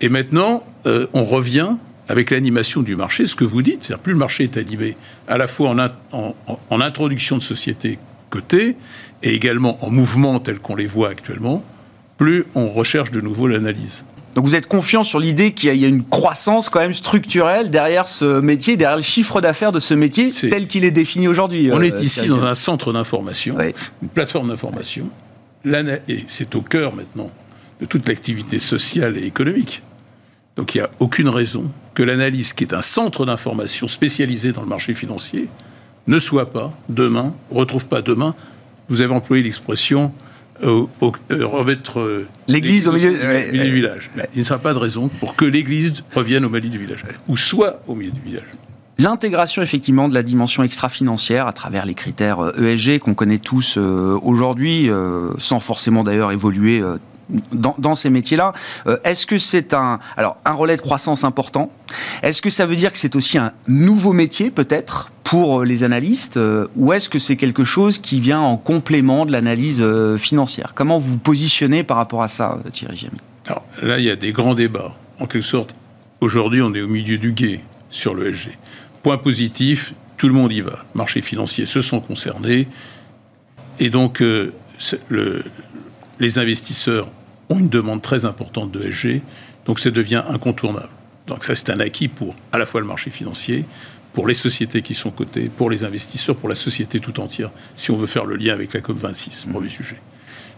Et 0.00 0.08
maintenant, 0.08 0.64
euh, 0.86 1.06
on 1.12 1.26
revient 1.26 1.76
avec 2.08 2.30
l'animation 2.30 2.80
du 2.80 2.96
marché, 2.96 3.26
ce 3.26 3.36
que 3.36 3.44
vous 3.44 3.60
dites, 3.60 3.84
c'est-à-dire 3.84 4.02
plus 4.02 4.14
le 4.14 4.18
marché 4.18 4.44
est 4.44 4.56
animé 4.56 4.96
à 5.28 5.36
la 5.36 5.48
fois 5.48 5.76
en, 6.12 6.34
en 6.70 6.80
introduction 6.80 7.36
de 7.36 7.42
sociétés 7.42 7.98
cotées 8.30 8.76
et 9.22 9.34
également 9.34 9.84
en 9.84 9.90
mouvement 9.90 10.40
tel 10.40 10.58
qu'on 10.58 10.76
les 10.76 10.86
voit 10.86 11.08
actuellement, 11.08 11.62
plus 12.16 12.44
on 12.54 12.68
recherche 12.68 13.10
de 13.10 13.20
nouveau 13.20 13.48
l'analyse. 13.48 14.04
Donc 14.34 14.44
vous 14.44 14.56
êtes 14.56 14.66
confiant 14.66 15.04
sur 15.04 15.20
l'idée 15.20 15.52
qu'il 15.52 15.74
y 15.76 15.84
a 15.84 15.88
une 15.88 16.04
croissance 16.04 16.68
quand 16.68 16.80
même 16.80 16.94
structurelle 16.94 17.70
derrière 17.70 18.08
ce 18.08 18.40
métier, 18.40 18.76
derrière 18.76 18.96
le 18.96 19.02
chiffre 19.02 19.40
d'affaires 19.40 19.70
de 19.70 19.78
ce 19.78 19.94
métier 19.94 20.32
tel 20.32 20.66
qu'il 20.66 20.84
est 20.84 20.90
défini 20.90 21.28
aujourd'hui. 21.28 21.70
On 21.72 21.80
est 21.80 21.94
euh, 21.94 22.02
ici 22.02 22.26
dans 22.26 22.44
un 22.44 22.56
centre 22.56 22.92
d'information, 22.92 23.56
une 24.02 24.08
plateforme 24.08 24.48
d'information, 24.48 25.08
et 25.64 26.24
c'est 26.26 26.54
au 26.56 26.62
cœur 26.62 26.94
maintenant 26.94 27.30
de 27.80 27.86
toute 27.86 28.08
l'activité 28.08 28.58
sociale 28.58 29.16
et 29.18 29.24
économique. 29.24 29.82
Donc 30.56 30.74
il 30.74 30.78
n'y 30.78 30.84
a 30.84 30.90
aucune 31.00 31.28
raison 31.28 31.70
que 31.94 32.02
l'analyse, 32.02 32.52
qui 32.52 32.64
est 32.64 32.74
un 32.74 32.82
centre 32.82 33.26
d'information 33.26 33.88
spécialisé 33.88 34.52
dans 34.52 34.62
le 34.62 34.68
marché 34.68 34.94
financier, 34.94 35.48
ne 36.06 36.18
soit 36.18 36.50
pas 36.50 36.72
demain, 36.88 37.34
retrouve 37.50 37.86
pas 37.86 38.02
demain, 38.02 38.34
vous 38.88 39.00
avez 39.00 39.14
employé 39.14 39.42
l'expression 39.42 40.12
euh, 40.62 40.84
remettre 41.30 41.98
euh, 41.98 42.28
l'église 42.46 42.86
au 42.86 42.92
milieu, 42.92 43.10
du 43.10 43.72
village. 43.72 44.10
Il 44.34 44.38
ne 44.38 44.44
sera 44.44 44.58
pas 44.58 44.72
de 44.72 44.78
raison 44.78 45.08
pour 45.08 45.34
que 45.34 45.44
l'église 45.44 46.04
revienne 46.14 46.44
au 46.44 46.48
milieu 46.48 46.68
du 46.68 46.78
village, 46.78 47.02
ou 47.26 47.36
soit 47.36 47.80
au 47.88 47.94
milieu 47.94 48.12
du 48.12 48.20
village. 48.20 48.46
L'intégration 48.98 49.62
effectivement 49.62 50.08
de 50.08 50.14
la 50.14 50.22
dimension 50.22 50.62
extra-financière 50.62 51.48
à 51.48 51.52
travers 51.52 51.84
les 51.84 51.94
critères 51.94 52.38
ESG 52.56 52.88
euh, 52.88 52.96
e 52.96 52.98
qu'on 52.98 53.14
connaît 53.14 53.38
tous 53.38 53.76
aujourd'hui, 53.76 54.88
sans 55.38 55.58
forcément 55.58 56.04
d'ailleurs 56.04 56.30
évoluer 56.30 56.80
dans, 57.52 57.94
ces 57.94 58.10
métiers-là. 58.10 58.52
Est-ce 59.04 59.26
que 59.26 59.38
c'est 59.38 59.74
un, 59.74 59.98
alors, 60.16 60.36
un 60.44 60.52
relais 60.52 60.76
de 60.76 60.82
croissance 60.82 61.24
important? 61.24 61.70
Est-ce 62.22 62.42
que 62.42 62.50
ça 62.50 62.66
veut 62.66 62.76
dire 62.76 62.92
que 62.92 62.98
c'est 62.98 63.16
aussi 63.16 63.38
un 63.38 63.52
nouveau 63.68 64.12
métier 64.12 64.50
peut-être 64.50 65.10
pour 65.24 65.60
euh, 65.60 65.64
les 65.64 65.82
analystes 65.82 66.36
euh, 66.36 66.68
ou 66.76 66.92
est-ce 66.92 67.08
que 67.08 67.18
c'est 67.18 67.36
quelque 67.36 67.64
chose 67.64 67.98
qui 67.98 68.20
vient 68.20 68.40
en 68.40 68.56
complément 68.56 69.26
de 69.26 69.32
l'analyse 69.32 69.80
euh, 69.82 70.16
financière? 70.16 70.72
Comment 70.74 70.98
vous 70.98 71.18
positionnez 71.18 71.82
par 71.82 71.96
rapport 71.96 72.22
à 72.22 72.28
ça, 72.28 72.58
Thierry 72.72 72.96
Gémy 72.96 73.18
Alors 73.46 73.64
là, 73.82 73.98
il 73.98 74.04
y 74.04 74.10
a 74.10 74.16
des 74.16 74.32
grands 74.32 74.54
débats. 74.54 74.94
En 75.18 75.26
quelque 75.26 75.46
sorte, 75.46 75.74
aujourd'hui, 76.20 76.62
on 76.62 76.74
est 76.74 76.82
au 76.82 76.88
milieu 76.88 77.18
du 77.18 77.32
guet 77.32 77.60
sur 77.90 78.14
le 78.14 78.32
SG. 78.32 78.56
Point 79.02 79.18
positif, 79.18 79.94
tout 80.16 80.28
le 80.28 80.34
monde 80.34 80.52
y 80.52 80.60
va. 80.60 80.84
Marchés 80.94 81.20
financiers 81.20 81.66
se 81.66 81.80
sont 81.80 82.00
concernés. 82.00 82.68
Et 83.80 83.90
donc, 83.90 84.20
le, 84.20 85.44
les 86.18 86.38
investisseurs 86.38 87.08
ont 87.48 87.58
une 87.58 87.68
demande 87.68 88.02
très 88.02 88.24
importante 88.24 88.72
de 88.72 88.90
SG. 88.90 89.22
Donc, 89.66 89.80
ça 89.80 89.90
devient 89.90 90.22
incontournable. 90.28 90.88
Donc, 91.26 91.44
ça, 91.44 91.54
c'est 91.54 91.70
un 91.70 91.80
acquis 91.80 92.08
pour 92.08 92.34
à 92.52 92.58
la 92.58 92.66
fois 92.66 92.80
le 92.80 92.86
marché 92.86 93.10
financier, 93.10 93.64
pour 94.12 94.26
les 94.26 94.34
sociétés 94.34 94.82
qui 94.82 94.94
sont 94.94 95.10
cotées, 95.10 95.50
pour 95.54 95.70
les 95.70 95.84
investisseurs, 95.84 96.36
pour 96.36 96.48
la 96.48 96.54
société 96.54 97.00
tout 97.00 97.18
entière, 97.20 97.50
si 97.74 97.90
on 97.90 97.96
veut 97.96 98.06
faire 98.06 98.24
le 98.24 98.36
lien 98.36 98.52
avec 98.52 98.72
la 98.72 98.80
COP26, 98.80 99.50
premier 99.50 99.68
sujet. 99.68 99.96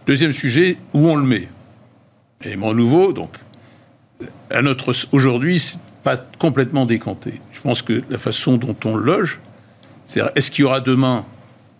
Deuxième 0.07 0.33
sujet, 0.33 0.77
où 0.92 1.09
on 1.09 1.16
le 1.16 1.25
met? 1.25 1.49
Élément 2.45 2.75
nouveau, 2.75 3.12
donc, 3.12 3.33
à 4.51 4.62
notre, 4.62 4.95
aujourd'hui, 5.12 5.59
c'est 5.59 5.79
pas 6.05 6.16
complètement 6.16 6.87
décanté. 6.87 7.40
Je 7.53 7.61
pense 7.61 7.83
que 7.83 8.03
la 8.11 8.19
façon 8.19 8.57
dont 8.57 8.77
on 8.85 8.95
le 8.97 9.05
loge, 9.05 9.40
c'est 10.07 10.21
est-ce 10.35 10.51
qu'il 10.51 10.62
y 10.62 10.64
aura 10.64 10.81
demain 10.81 11.25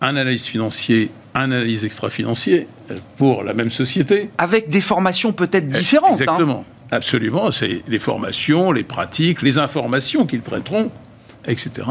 un 0.01 0.15
analyse 0.15 0.45
financier, 0.45 1.09
analyse 1.41 1.85
extra-financier 1.85 2.67
euh, 2.91 2.97
pour 3.17 3.43
la 3.43 3.53
même 3.53 3.71
société 3.71 4.29
Avec 4.37 4.69
des 4.69 4.81
formations 4.81 5.33
peut-être 5.33 5.69
différentes. 5.69 6.21
Hein. 6.21 6.23
Exactement. 6.23 6.65
Absolument, 6.89 7.51
c'est 7.51 7.81
les 7.87 7.99
formations, 7.99 8.71
les 8.71 8.83
pratiques, 8.83 9.41
les 9.41 9.57
informations 9.57 10.25
qu'ils 10.25 10.41
traiteront 10.41 10.89
etc. 11.47 11.87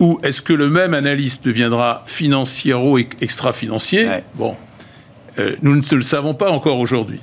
Ou 0.00 0.20
est-ce 0.22 0.42
que 0.42 0.52
le 0.52 0.68
même 0.68 0.94
analyste 0.94 1.44
deviendra 1.44 2.02
financiero 2.06 2.98
extra-financier 2.98 4.08
Bon, 4.34 4.56
euh, 5.38 5.56
nous 5.62 5.76
ne 5.76 5.94
le 5.94 6.02
savons 6.02 6.34
pas 6.34 6.50
encore 6.50 6.78
aujourd'hui. 6.78 7.20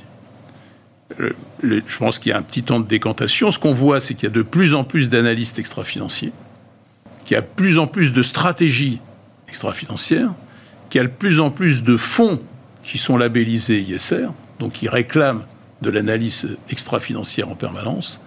je 1.20 1.98
pense 1.98 2.20
qu'il 2.20 2.32
y 2.32 2.34
a 2.34 2.38
un 2.38 2.42
petit 2.42 2.64
temps 2.64 2.80
de 2.80 2.88
décantation. 2.88 3.52
Ce 3.52 3.60
qu'on 3.60 3.74
voit, 3.74 4.00
c'est 4.00 4.16
qu'il 4.16 4.28
y 4.28 4.32
a 4.32 4.36
de 4.36 4.42
plus 4.42 4.74
en 4.74 4.84
plus 4.84 5.10
d'analystes 5.10 5.60
extra-financiers, 5.60 6.32
qu'il 7.26 7.36
y 7.36 7.38
a 7.38 7.42
de 7.42 7.48
plus 7.56 7.78
en 7.78 7.88
plus 7.88 8.14
de 8.14 8.22
stratégies 8.22 9.00
extra-financières, 9.48 10.32
qu'il 10.92 11.02
y 11.02 11.04
a 11.04 11.08
de 11.08 11.14
plus 11.14 11.40
en 11.40 11.50
plus 11.50 11.84
de 11.84 11.98
fonds 11.98 12.40
qui 12.84 13.00
sont 13.00 13.18
labellisés 13.18 13.80
ISR, 13.80 14.28
donc 14.60 14.74
qui 14.74 14.88
réclament 14.88 15.44
de 15.82 15.90
l'analyse 15.90 16.58
extra-financière 16.70 17.50
en 17.50 17.56
permanence, 17.56 18.22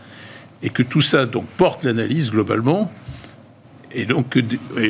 et 0.63 0.71
que 0.71 0.83
tout 0.83 1.03
ça 1.03 1.27
donc 1.27 1.47
porte 1.57 1.85
l'analyse 1.85 2.33
globalement 2.33 2.91
et 3.95 4.07
donc, 4.07 4.37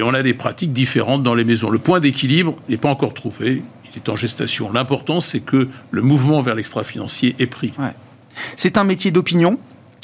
on 0.02 0.14
a 0.14 0.22
des 0.22 0.32
pratiques 0.32 0.72
différentes 0.72 1.22
dans 1.22 1.34
les 1.34 1.44
maisons. 1.44 1.68
Le 1.68 1.78
point 1.78 2.00
d'équilibre 2.00 2.56
n'est 2.70 2.78
pas 2.78 2.88
encore 2.88 3.12
trouvé. 3.12 3.62
Il 3.84 3.96
est 3.96 4.08
en 4.08 4.16
gestation. 4.16 4.72
L'important, 4.72 5.20
c'est 5.20 5.40
que 5.40 5.68
le 5.90 6.02
mouvement 6.02 6.40
vers 6.40 6.54
l'extra-financier 6.54 7.36
est 7.38 7.46
pris. 7.46 7.74
C'est 8.56 8.78
un 8.78 8.84
métier 8.84 9.10
d'opinion, 9.10 9.58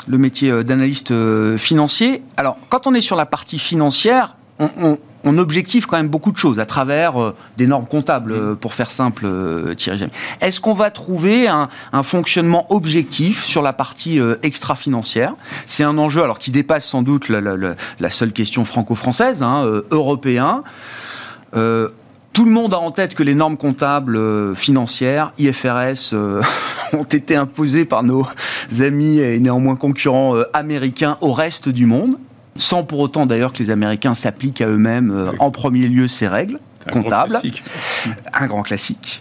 le 0.06 0.18
métier 0.18 0.50
euh, 0.50 0.62
d'analyste 0.62 1.10
euh, 1.10 1.56
financier. 1.56 2.22
Alors, 2.36 2.58
quand 2.68 2.86
on 2.86 2.94
est 2.94 3.00
sur 3.00 3.16
la 3.16 3.26
partie 3.26 3.58
financière, 3.58 4.36
on 4.58 4.98
objective 5.24 5.86
quand 5.86 5.96
même 5.96 6.08
beaucoup 6.08 6.32
de 6.32 6.38
choses 6.38 6.58
à 6.58 6.66
travers 6.66 7.20
euh, 7.20 7.34
des 7.56 7.66
normes 7.66 7.86
comptables, 7.86 8.32
euh, 8.32 8.54
pour 8.54 8.74
faire 8.74 8.90
simple, 8.90 9.24
euh, 9.26 9.74
Thierry 9.74 10.06
Est-ce 10.40 10.60
qu'on 10.60 10.74
va 10.74 10.90
trouver 10.90 11.48
un, 11.48 11.68
fonctionnement 12.02 12.66
objectif 12.72 13.44
sur 13.44 13.62
la 13.62 13.72
partie 13.72 14.18
extra-financière? 14.42 15.34
C'est 15.66 15.84
un 15.84 15.98
enjeu 15.98 16.22
alors 16.22 16.38
qui 16.38 16.50
dépasse 16.50 16.86
sans 16.86 17.02
doute 17.02 17.28
la, 17.28 18.10
seule 18.10 18.32
question 18.32 18.64
franco-française, 18.64 19.42
hein, 19.42 19.82
européen. 19.90 20.62
tout 21.52 22.44
le 22.44 22.50
monde 22.50 22.74
a 22.74 22.78
en 22.78 22.90
tête 22.90 23.14
que 23.14 23.22
les 23.22 23.34
normes 23.34 23.56
comptables 23.56 24.56
financières, 24.56 25.32
IFRS, 25.38 26.14
ont 26.94 27.04
été 27.04 27.36
imposées 27.36 27.84
par 27.84 28.02
nos 28.02 28.26
amis 28.80 29.18
et 29.18 29.38
néanmoins 29.40 29.76
concurrents 29.76 30.36
américains 30.52 31.18
au 31.20 31.32
reste 31.32 31.68
du 31.68 31.86
monde 31.86 32.16
sans 32.56 32.84
pour 32.84 32.98
autant 33.00 33.26
d'ailleurs 33.26 33.52
que 33.52 33.58
les 33.58 33.70
Américains 33.70 34.14
s'appliquent 34.14 34.60
à 34.60 34.66
eux-mêmes 34.66 35.10
euh, 35.10 35.32
en 35.38 35.50
premier 35.50 35.88
lieu 35.88 36.08
ces 36.08 36.28
règles 36.28 36.58
comptables. 36.92 37.38
Un 38.34 38.46
grand 38.46 38.62
classique. 38.62 39.20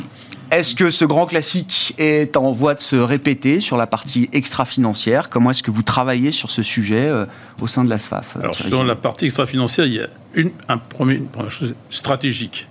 Est-ce 0.51 0.73
que 0.73 0.89
ce 0.89 1.05
grand 1.05 1.27
classique 1.27 1.93
est 1.99 2.35
en 2.35 2.51
voie 2.51 2.73
de 2.73 2.79
se 2.79 2.95
répéter 2.95 3.59
sur 3.59 3.77
la 3.77 3.85
partie 3.85 4.29
extra-financière? 4.33 5.29
Comment 5.29 5.51
est-ce 5.51 5.61
que 5.61 5.69
vous 5.69 5.83
travaillez 5.83 6.31
sur 6.31 6.49
ce 6.49 6.63
sujet 6.63 7.07
euh, 7.07 7.25
au 7.61 7.67
sein 7.67 7.83
de 7.83 7.89
la 7.89 7.99
SFAF 7.99 8.37
Alors, 8.37 8.55
sur 8.55 8.83
la 8.83 8.95
partie 8.95 9.25
extra-financière, 9.25 9.85
il 9.85 9.93
y 9.93 9.99
a 9.99 10.07
une, 10.33 10.51
un 10.67 10.79
premier, 10.79 11.17
première 11.17 11.51
chose 11.51 11.75
stratégique 11.91 12.67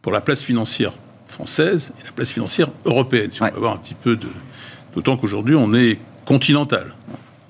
pour 0.00 0.12
la 0.12 0.22
place 0.22 0.42
financière 0.42 0.92
française 1.26 1.92
et 2.00 2.06
la 2.06 2.12
place 2.12 2.30
financière 2.30 2.68
européenne, 2.86 3.30
si 3.30 3.42
on 3.42 3.46
veut 3.46 3.56
avoir 3.56 3.74
un 3.74 3.78
petit 3.78 3.94
peu 3.94 4.16
de... 4.16 4.28
D'autant 4.94 5.16
qu'aujourd'hui, 5.16 5.56
on 5.56 5.74
est 5.74 5.98
continental 6.24 6.94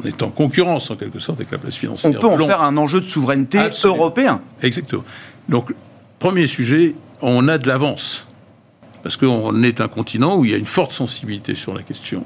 on 0.03 0.07
est 0.07 0.23
en 0.23 0.31
concurrence 0.31 0.91
en 0.91 0.97
quelque 0.97 1.19
sorte 1.19 1.39
avec 1.39 1.53
la 1.53 1.59
place 1.59 1.77
financière. 1.77 2.13
On 2.17 2.19
peut 2.19 2.27
en 2.27 2.47
faire 2.47 2.63
un 2.63 2.77
enjeu 2.77 3.01
de 3.01 3.09
souveraineté 3.09 3.59
européen. 3.85 4.41
Exactement. 4.63 5.05
Donc, 5.49 5.73
premier 6.19 6.47
sujet, 6.47 6.95
on 7.23 7.49
a 7.49 7.59
de 7.59 7.69
l'avance. 7.69 8.27
Parce 9.03 9.17
qu'on 9.17 9.63
est 9.63 9.81
un 9.81 9.89
continent 9.89 10.39
où 10.39 10.45
il 10.45 10.51
y 10.51 10.55
a 10.55 10.57
une 10.57 10.67
forte 10.67 10.93
sensibilité 10.93 11.55
sur 11.55 11.75
la 11.75 11.83
question. 11.83 12.25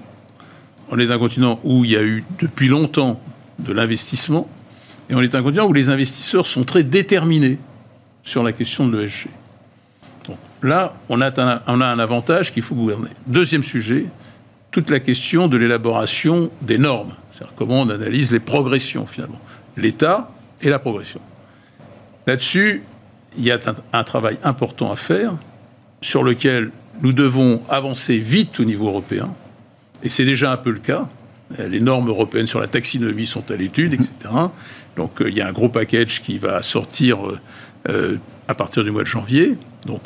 On 0.90 0.98
est 0.98 1.10
un 1.10 1.18
continent 1.18 1.58
où 1.64 1.84
il 1.84 1.90
y 1.90 1.96
a 1.96 2.02
eu 2.02 2.24
depuis 2.40 2.68
longtemps 2.68 3.20
de 3.58 3.72
l'investissement. 3.72 4.48
Et 5.10 5.14
on 5.14 5.20
est 5.20 5.34
un 5.34 5.42
continent 5.42 5.66
où 5.66 5.72
les 5.72 5.90
investisseurs 5.90 6.46
sont 6.46 6.64
très 6.64 6.84
déterminés 6.84 7.58
sur 8.22 8.42
la 8.42 8.52
question 8.52 8.86
de 8.86 8.96
l'ESG. 8.96 9.26
Donc 10.28 10.38
là, 10.62 10.94
on 11.08 11.20
a 11.20 11.28
un, 11.40 11.62
on 11.66 11.80
a 11.80 11.86
un 11.86 11.98
avantage 11.98 12.52
qu'il 12.52 12.62
faut 12.62 12.74
gouverner. 12.74 13.10
Deuxième 13.26 13.62
sujet, 13.62 14.06
toute 14.70 14.90
la 14.90 15.00
question 15.00 15.48
de 15.48 15.56
l'élaboration 15.56 16.50
des 16.62 16.78
normes. 16.78 17.12
C'est-à-dire 17.38 17.54
comment 17.54 17.82
on 17.82 17.88
analyse 17.88 18.32
les 18.32 18.40
progressions 18.40 19.06
finalement. 19.06 19.40
L'État 19.76 20.30
et 20.60 20.70
la 20.70 20.80
progression. 20.80 21.20
Là-dessus, 22.26 22.82
il 23.36 23.44
y 23.44 23.52
a 23.52 23.58
un, 23.92 24.04
travail 24.04 24.38
important 24.42 24.90
à 24.90 24.96
faire 24.96 25.34
sur 26.02 26.24
lequel 26.24 26.72
nous 27.00 27.12
devons 27.12 27.62
avancer 27.68 28.18
vite 28.18 28.58
au 28.58 28.64
niveau 28.64 28.88
européen 28.88 29.32
Et 30.02 30.08
c'est 30.08 30.24
déjà 30.24 30.50
un 30.50 30.56
peu 30.56 30.70
le 30.70 30.80
cas. 30.80 31.06
Les 31.58 31.80
normes 31.80 32.08
européennes 32.08 32.48
sur 32.48 32.60
la 32.60 32.66
taxinomie 32.66 33.26
sont 33.26 33.48
à 33.52 33.54
l'étude, 33.54 33.94
etc. 33.94 34.12
Donc 34.96 35.22
il 35.24 35.34
y 35.34 35.40
a 35.40 35.46
un 35.46 35.52
gros 35.52 35.68
package 35.68 36.22
qui 36.22 36.38
va 36.38 36.60
sortir 36.62 37.18
à 38.48 38.54
partir 38.54 38.82
du 38.82 38.90
mois 38.90 39.02
de 39.02 39.08
janvier. 39.08 39.56
Donc 39.86 40.02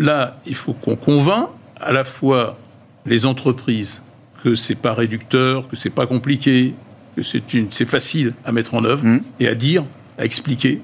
là, 0.00 0.38
il 0.44 0.56
faut 0.56 0.72
qu'on 0.72 0.96
convainc 0.96 1.50
à 1.80 1.92
la 1.92 2.02
fois 2.02 2.58
les 3.06 3.26
entreprises 3.26 4.02
que 4.46 4.54
c'est 4.54 4.76
pas 4.76 4.94
réducteur, 4.94 5.66
que 5.66 5.74
c'est 5.74 5.90
pas 5.90 6.06
compliqué, 6.06 6.72
que 7.16 7.24
c'est 7.24 7.52
une, 7.52 7.72
c'est 7.72 7.90
facile 7.90 8.32
à 8.44 8.52
mettre 8.52 8.74
en 8.74 8.84
œuvre 8.84 9.04
mmh. 9.04 9.20
et 9.40 9.48
à 9.48 9.56
dire, 9.56 9.82
à 10.18 10.24
expliquer, 10.24 10.80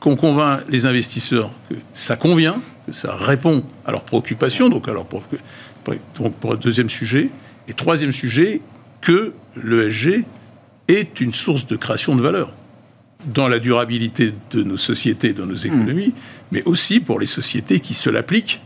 qu'on 0.00 0.16
convainc 0.16 0.60
les 0.68 0.84
investisseurs 0.84 1.50
que 1.70 1.76
ça 1.94 2.16
convient, 2.16 2.56
que 2.86 2.92
ça 2.92 3.16
répond 3.16 3.64
à 3.86 3.90
leurs 3.90 4.02
préoccupations, 4.02 4.68
donc 4.68 4.86
alors 4.86 5.06
pour, 5.06 5.22
donc 6.18 6.34
pour 6.34 6.52
le 6.52 6.58
deuxième 6.58 6.90
sujet, 6.90 7.30
et 7.68 7.72
troisième 7.72 8.12
sujet, 8.12 8.60
que 9.00 9.32
l'ESG 9.56 10.26
est 10.88 11.22
une 11.22 11.32
source 11.32 11.66
de 11.66 11.76
création 11.76 12.16
de 12.16 12.20
valeur 12.20 12.52
dans 13.24 13.48
la 13.48 13.60
durabilité 13.60 14.34
de 14.50 14.62
nos 14.62 14.76
sociétés, 14.76 15.32
dans 15.32 15.46
nos 15.46 15.56
économies, 15.56 16.08
mmh. 16.08 16.52
mais 16.52 16.62
aussi 16.64 17.00
pour 17.00 17.18
les 17.18 17.24
sociétés 17.26 17.80
qui 17.80 17.94
se 17.94 18.10
l'appliquent 18.10 18.60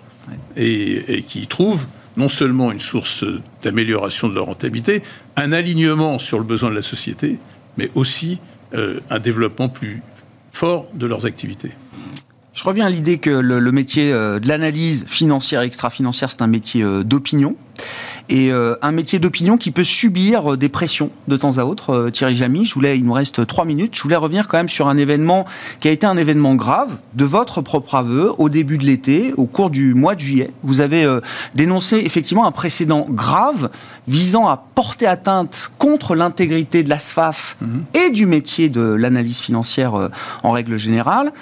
et, 0.56 1.22
qui 1.24 1.42
y 1.42 1.46
trouvent 1.46 1.86
non 2.16 2.28
seulement 2.28 2.72
une 2.72 2.78
source 2.78 3.24
d'amélioration 3.62 4.28
de 4.28 4.34
leur 4.34 4.46
rentabilité, 4.46 5.02
un 5.36 5.52
alignement 5.52 6.18
sur 6.18 6.38
le 6.38 6.44
besoin 6.44 6.70
de 6.70 6.74
la 6.74 6.82
société, 6.82 7.38
mais 7.78 7.90
aussi 7.94 8.38
euh, 8.74 9.00
un 9.10 9.18
développement 9.18 9.68
plus 9.68 10.02
fort 10.52 10.86
de 10.94 11.06
leurs 11.06 11.26
activités. 11.26 11.72
Je 12.54 12.64
reviens 12.64 12.86
à 12.86 12.90
l'idée 12.90 13.16
que 13.16 13.30
le, 13.30 13.72
métier 13.72 14.12
euh, 14.12 14.38
de 14.38 14.46
l'analyse 14.46 15.04
financière 15.06 15.62
et 15.62 15.66
extra-financière, 15.66 16.30
c'est 16.30 16.42
un 16.42 16.46
métier 16.46 16.82
euh, 16.82 17.02
d'opinion 17.02 17.56
et 18.28 18.50
euh, 18.50 18.74
un 18.82 18.92
métier 18.92 19.18
d'opinion 19.18 19.56
qui 19.56 19.70
peut 19.70 19.84
subir 19.84 20.52
euh, 20.52 20.56
des 20.56 20.68
pressions 20.68 21.10
de 21.28 21.36
temps 21.36 21.58
à 21.58 21.64
autre. 21.64 21.90
Euh, 21.90 22.10
Thierry 22.10 22.36
Jamy, 22.36 22.64
je 22.64 22.74
voulais, 22.74 22.96
il 22.96 23.04
nous 23.04 23.12
reste 23.12 23.46
trois 23.46 23.64
minutes, 23.64 23.94
je 23.94 24.02
voulais 24.02 24.16
revenir 24.16 24.48
quand 24.48 24.56
même 24.56 24.68
sur 24.68 24.88
un 24.88 24.96
événement 24.96 25.44
qui 25.80 25.88
a 25.88 25.90
été 25.90 26.06
un 26.06 26.16
événement 26.16 26.54
grave 26.54 26.98
de 27.14 27.24
votre 27.24 27.60
propre 27.60 27.94
aveu 27.94 28.32
au 28.38 28.48
début 28.48 28.78
de 28.78 28.84
l'été, 28.84 29.34
au 29.36 29.46
cours 29.46 29.70
du 29.70 29.94
mois 29.94 30.14
de 30.14 30.20
juillet. 30.20 30.50
Vous 30.62 30.80
avez 30.80 31.06
dénoncé 31.54 31.96
effectivement 31.96 32.46
un 32.46 32.50
précédent 32.52 33.06
grave 33.08 33.70
visant 34.08 34.48
à 34.48 34.56
porter 34.56 35.06
atteinte 35.06 35.70
contre 35.78 36.14
l'intégrité 36.14 36.82
de 36.82 36.88
la 36.88 36.98
SFAF 36.98 37.56
mhm. 37.60 37.84
et 37.94 38.10
du 38.10 38.26
métier 38.26 38.68
de 38.68 38.80
l'analyse 38.80 39.38
financière 39.38 40.10
en 40.42 40.50
règle 40.50 40.76
générale. 40.76 41.32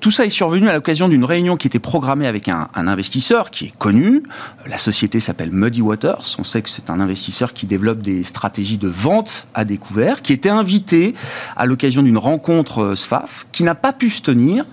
tout 0.00 0.10
ça 0.10 0.24
est 0.24 0.30
survenu 0.30 0.68
à 0.68 0.74
l'occasion 0.74 1.08
d'une 1.08 1.24
réunion 1.24 1.56
qui 1.56 1.66
était 1.66 1.78
programmée 1.78 2.26
avec 2.26 2.48
un, 2.48 2.68
un 2.74 2.88
investisseur 2.88 3.50
qui 3.50 3.66
est 3.66 3.74
connu. 3.78 4.22
La 4.66 4.78
société 4.78 5.20
s'appelle 5.20 5.50
Muddy 5.62 5.80
Water 5.80 6.18
on 6.40 6.44
sait 6.44 6.60
que 6.60 6.68
c'est 6.68 6.90
un 6.90 6.98
investisseur 6.98 7.52
qui 7.52 7.66
développe 7.66 8.02
des 8.02 8.24
stratégies 8.24 8.78
de 8.78 8.88
vente 8.88 9.46
à 9.54 9.64
découvert, 9.64 10.20
qui 10.20 10.32
était 10.32 10.48
invité 10.48 11.14
à 11.56 11.66
l'occasion 11.66 12.02
d'une 12.02 12.18
rencontre 12.18 12.82
euh, 12.82 12.96
SFAF, 12.96 13.46
qui 13.52 13.62
n'a 13.62 13.76
pas 13.76 13.92
pu 13.92 14.10
se 14.10 14.22
tenir 14.22 14.64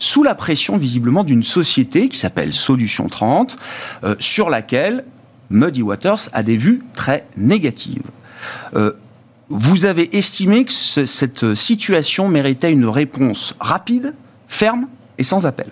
sous 0.00 0.24
la 0.24 0.34
pression 0.34 0.76
visiblement 0.76 1.22
d'une 1.22 1.44
société 1.44 2.08
qui 2.08 2.18
s'appelle 2.18 2.54
Solution 2.54 3.08
30, 3.08 3.56
euh, 4.02 4.16
sur 4.18 4.50
laquelle 4.50 5.04
Muddy 5.50 5.82
Waters 5.82 6.28
a 6.32 6.42
des 6.42 6.56
vues 6.56 6.82
très 6.92 7.24
négatives. 7.36 8.02
Euh, 8.74 8.94
vous 9.48 9.84
avez 9.84 10.16
estimé 10.16 10.64
que 10.64 10.72
cette 10.72 11.54
situation 11.54 12.26
méritait 12.26 12.72
une 12.72 12.86
réponse 12.86 13.54
rapide, 13.60 14.12
ferme 14.48 14.88
et 15.18 15.22
sans 15.22 15.46
appel. 15.46 15.68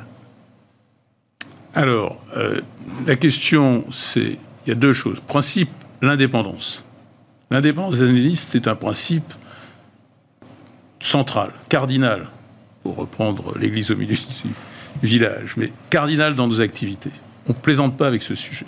Alors, 1.75 2.21
la 3.07 3.17
question, 3.17 3.85
c'est 3.91 4.37
il 4.65 4.71
y 4.71 4.73
a 4.73 4.75
deux 4.75 4.93
choses. 4.93 5.21
Principe, 5.21 5.71
l'indépendance. 6.03 6.85
L'indépendance 7.51 7.99
des 7.99 8.05
analystes, 8.05 8.51
c'est 8.51 8.69
un 8.69 8.77
principe 8.77 9.33
central, 11.01 11.51
cardinal, 11.69 12.29
pour 12.83 12.97
reprendre 12.97 13.59
l'église 13.59 13.91
au 13.91 13.97
milieu 13.97 14.15
du 14.15 15.07
village, 15.07 15.55
mais 15.57 15.73
cardinal 15.89 16.35
dans 16.35 16.47
nos 16.47 16.61
activités. 16.61 17.11
On 17.47 17.53
ne 17.53 17.59
plaisante 17.59 17.97
pas 17.97 18.07
avec 18.07 18.23
ce 18.23 18.35
sujet. 18.35 18.67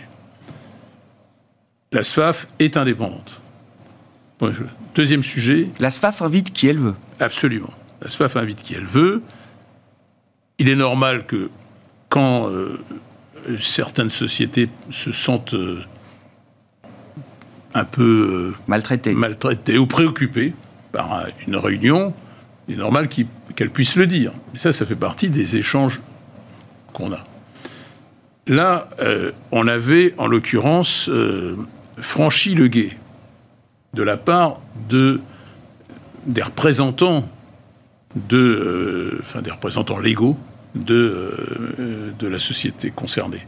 La 1.92 2.02
SFAF 2.02 2.48
est 2.58 2.76
indépendante. 2.76 3.40
Deuxième 4.94 5.22
sujet. 5.22 5.68
La 5.78 5.90
SFAF 5.90 6.22
invite 6.22 6.52
qui 6.52 6.66
elle 6.66 6.78
veut. 6.78 6.94
Absolument. 7.20 7.72
La 8.00 8.08
SFAF 8.08 8.36
invite 8.36 8.62
qui 8.62 8.74
elle 8.74 8.84
veut. 8.84 9.22
Il 10.58 10.68
est 10.68 10.74
normal 10.74 11.26
que 11.26 11.50
quand 12.08 12.48
euh, 12.48 12.78
certaines 13.60 14.10
sociétés 14.10 14.68
se 14.90 15.12
sentent 15.12 15.54
euh, 15.54 15.82
un 17.74 17.84
peu 17.84 18.52
euh, 18.52 18.58
maltraitées. 18.66 19.12
maltraitées 19.12 19.78
ou 19.78 19.86
préoccupées 19.86 20.54
par 20.92 21.26
une 21.46 21.56
réunion, 21.56 22.12
il 22.68 22.74
est 22.74 22.78
normal 22.78 23.08
qu'elles 23.08 23.70
puissent 23.70 23.96
le 23.96 24.06
dire. 24.06 24.32
Et 24.54 24.58
ça, 24.58 24.72
ça 24.72 24.84
fait 24.84 24.94
partie 24.94 25.30
des 25.30 25.56
échanges 25.56 26.00
qu'on 26.92 27.12
a. 27.12 27.24
Là, 28.46 28.90
euh, 29.00 29.32
on 29.52 29.68
avait, 29.68 30.14
en 30.18 30.26
l'occurrence, 30.26 31.10
franchi 31.98 32.54
le 32.54 32.68
guet 32.68 32.96
de 33.94 34.02
la 34.02 34.16
part 34.16 34.60
de, 34.88 35.20
des 36.26 36.42
représentants 36.42 37.28
de, 38.28 39.18
enfin, 39.20 39.40
des 39.40 39.50
représentants 39.50 39.98
légaux 39.98 40.36
de, 40.74 41.34
euh, 41.78 42.12
de 42.18 42.26
la 42.26 42.38
société 42.38 42.90
concernée. 42.90 43.46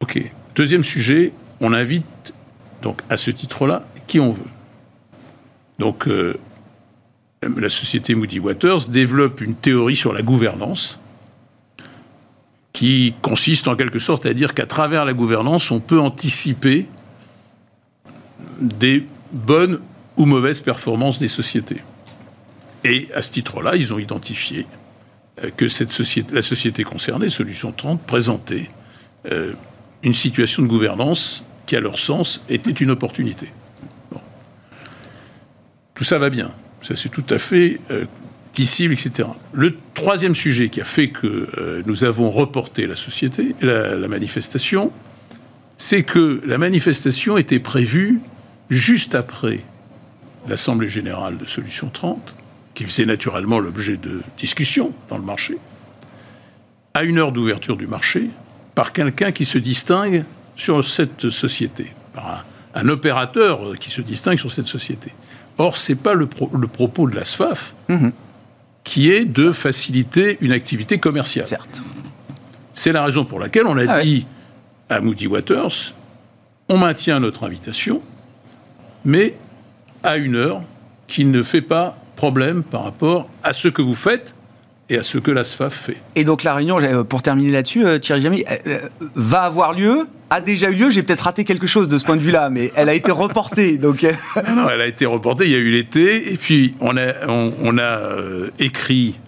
Ok. 0.00 0.20
Deuxième 0.54 0.84
sujet, 0.84 1.32
on 1.60 1.72
invite 1.72 2.34
donc 2.82 3.02
à 3.10 3.16
ce 3.16 3.30
titre-là 3.30 3.84
qui 4.06 4.20
on 4.20 4.32
veut. 4.32 4.50
Donc 5.78 6.08
euh, 6.08 6.34
la 7.42 7.70
société 7.70 8.14
Moody 8.14 8.40
Waters 8.40 8.88
développe 8.88 9.40
une 9.40 9.54
théorie 9.54 9.96
sur 9.96 10.12
la 10.12 10.22
gouvernance 10.22 10.98
qui 12.72 13.14
consiste 13.22 13.66
en 13.66 13.76
quelque 13.76 13.98
sorte 13.98 14.26
à 14.26 14.34
dire 14.34 14.54
qu'à 14.54 14.66
travers 14.66 15.04
la 15.04 15.12
gouvernance, 15.12 15.70
on 15.70 15.80
peut 15.80 15.98
anticiper 15.98 16.86
des 18.60 19.04
bonnes 19.32 19.80
ou 20.16 20.24
mauvaises 20.26 20.60
performances 20.60 21.18
des 21.18 21.28
sociétés. 21.28 21.82
Et 22.84 23.08
à 23.14 23.22
ce 23.22 23.30
titre-là, 23.30 23.76
ils 23.76 23.92
ont 23.92 23.98
identifié 23.98 24.60
euh, 24.60 24.77
que 25.56 25.68
cette 25.68 25.92
société, 25.92 26.34
la 26.34 26.42
société 26.42 26.84
concernée, 26.84 27.28
Solution 27.28 27.72
30, 27.72 28.02
présentait 28.02 28.68
euh, 29.30 29.52
une 30.02 30.14
situation 30.14 30.62
de 30.62 30.68
gouvernance 30.68 31.44
qui, 31.66 31.76
à 31.76 31.80
leur 31.80 31.98
sens, 31.98 32.44
était 32.48 32.70
une 32.70 32.90
opportunité. 32.90 33.48
Tout 35.94 36.04
ça 36.04 36.18
va 36.18 36.30
bien. 36.30 36.50
Ça, 36.82 36.94
c'est 36.94 37.08
tout 37.08 37.24
à 37.30 37.38
fait 37.38 37.80
euh, 37.90 38.04
dissible, 38.54 38.94
etc. 38.94 39.28
Le 39.52 39.76
troisième 39.94 40.34
sujet 40.34 40.68
qui 40.68 40.80
a 40.80 40.84
fait 40.84 41.10
que 41.10 41.82
nous 41.86 42.04
avons 42.04 42.30
reporté 42.30 42.86
la 42.86 42.96
société, 42.96 43.54
la 43.60 44.08
manifestation, 44.08 44.92
c'est 45.76 46.02
que 46.02 46.42
la 46.44 46.58
manifestation 46.58 47.38
était 47.38 47.60
prévue 47.60 48.20
juste 48.70 49.14
après 49.14 49.60
l'Assemblée 50.48 50.88
générale 50.88 51.38
de 51.38 51.46
Solution 51.46 51.88
30 51.88 52.34
qui 52.78 52.84
faisait 52.84 53.06
naturellement 53.06 53.58
l'objet 53.58 53.96
de 53.96 54.20
discussions 54.38 54.92
dans 55.08 55.18
le 55.18 55.24
marché, 55.24 55.58
à 56.94 57.02
une 57.02 57.18
heure 57.18 57.32
d'ouverture 57.32 57.76
du 57.76 57.88
marché, 57.88 58.30
par 58.76 58.92
quelqu'un 58.92 59.32
qui 59.32 59.44
se 59.44 59.58
distingue 59.58 60.24
sur 60.54 60.84
cette 60.84 61.28
société, 61.28 61.92
par 62.14 62.44
un, 62.76 62.88
opérateur 62.88 63.76
qui 63.80 63.90
se 63.90 64.00
distingue 64.00 64.38
sur 64.38 64.52
cette 64.52 64.68
société. 64.68 65.12
Or, 65.58 65.76
ce 65.76 65.90
n'est 65.90 65.96
pas 65.96 66.14
le, 66.14 66.28
propos 66.28 67.08
de 67.08 67.16
la 67.16 67.24
SFAF, 67.24 67.74
mhm. 67.88 68.12
qui 68.84 69.10
est 69.10 69.24
de 69.24 69.50
faciliter 69.50 70.38
une 70.40 70.52
activité 70.52 70.98
commerciale. 70.98 71.48
Certes. 71.48 71.82
C'est 72.74 72.92
la 72.92 73.02
raison 73.02 73.24
pour 73.24 73.40
laquelle 73.40 73.66
on 73.66 73.76
a 73.76 73.92
ah 73.92 74.02
dit 74.02 74.24
à 74.88 75.00
Moody 75.00 75.26
Waters, 75.26 75.94
on 76.68 76.78
maintient 76.78 77.18
notre 77.18 77.42
invitation, 77.42 78.02
mais 79.04 79.34
à 80.04 80.16
une 80.16 80.36
heure 80.36 80.60
qui 81.08 81.24
ne 81.24 81.42
fait 81.42 81.60
pas 81.60 81.98
problème 82.18 82.64
par 82.64 82.82
rapport 82.82 83.30
à 83.44 83.52
ce 83.52 83.68
que 83.68 83.80
vous 83.80 83.94
faites 83.94 84.34
et 84.90 84.98
à 84.98 85.02
ce 85.04 85.18
que 85.18 85.30
la 85.30 85.44
SFAF 85.44 85.72
fait. 85.72 85.96
Et 86.16 86.24
donc 86.24 86.42
la 86.42 86.52
réunion, 86.52 86.80
euh, 86.80 87.04
pour 87.04 87.22
terminer 87.22 87.52
là-dessus, 87.52 87.86
euh, 87.86 87.98
Thierry 87.98 88.22
Jamy, 88.22 88.44
euh, 88.66 88.80
va 89.14 89.42
avoir 89.42 89.72
lieu 89.72 90.06
a 90.30 90.42
déjà 90.42 90.68
eu 90.68 90.74
lieu, 90.74 90.90
j'ai 90.90 91.02
peut-être 91.02 91.22
raté 91.22 91.44
quelque 91.44 91.66
chose 91.66 91.88
de 91.88 91.96
ce 91.96 92.04
point 92.04 92.16
de 92.16 92.20
vue-là, 92.20 92.50
mais 92.50 92.70
elle 92.76 92.90
a 92.90 92.94
été 92.94 93.10
reportée. 93.10 93.78
Donc... 93.78 94.02
non, 94.54 94.68
elle 94.68 94.82
a 94.82 94.86
été 94.86 95.06
reportée, 95.06 95.44
il 95.44 95.52
y 95.52 95.54
a 95.54 95.58
eu 95.58 95.70
l'été, 95.70 96.30
et 96.30 96.36
puis 96.36 96.74
on 96.80 96.98
a, 96.98 97.14
on, 97.28 97.78
a 97.78 98.10
écrit 98.58 99.18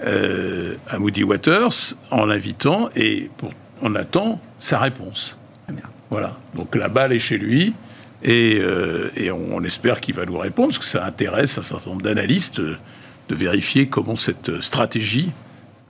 à 0.00 0.98
Moody 0.98 1.22
Waters 1.22 1.94
en 2.10 2.26
l'invitant, 2.26 2.90
et 2.96 3.30
on 3.80 3.94
attend 3.94 4.40
sa 4.58 4.80
réponse. 4.80 5.38
Voilà, 6.10 6.36
donc 6.56 6.74
la 6.74 6.88
balle 6.88 7.12
est 7.12 7.20
chez 7.20 7.38
lui, 7.38 7.72
euh, 8.26 9.08
et, 9.16 9.30
on, 9.30 9.62
espère 9.64 10.00
qu'il 10.00 10.14
va 10.14 10.26
nous 10.26 10.38
répondre, 10.38 10.68
parce 10.68 10.78
que 10.78 10.84
ça 10.84 11.04
intéresse 11.04 11.58
un 11.58 11.62
certain 11.62 11.90
nombre 11.90 12.02
d'analystes 12.02 12.60
de 12.60 13.34
vérifier 13.34 13.86
comment 13.88 14.16
cette 14.16 14.60
stratégie 14.60 15.30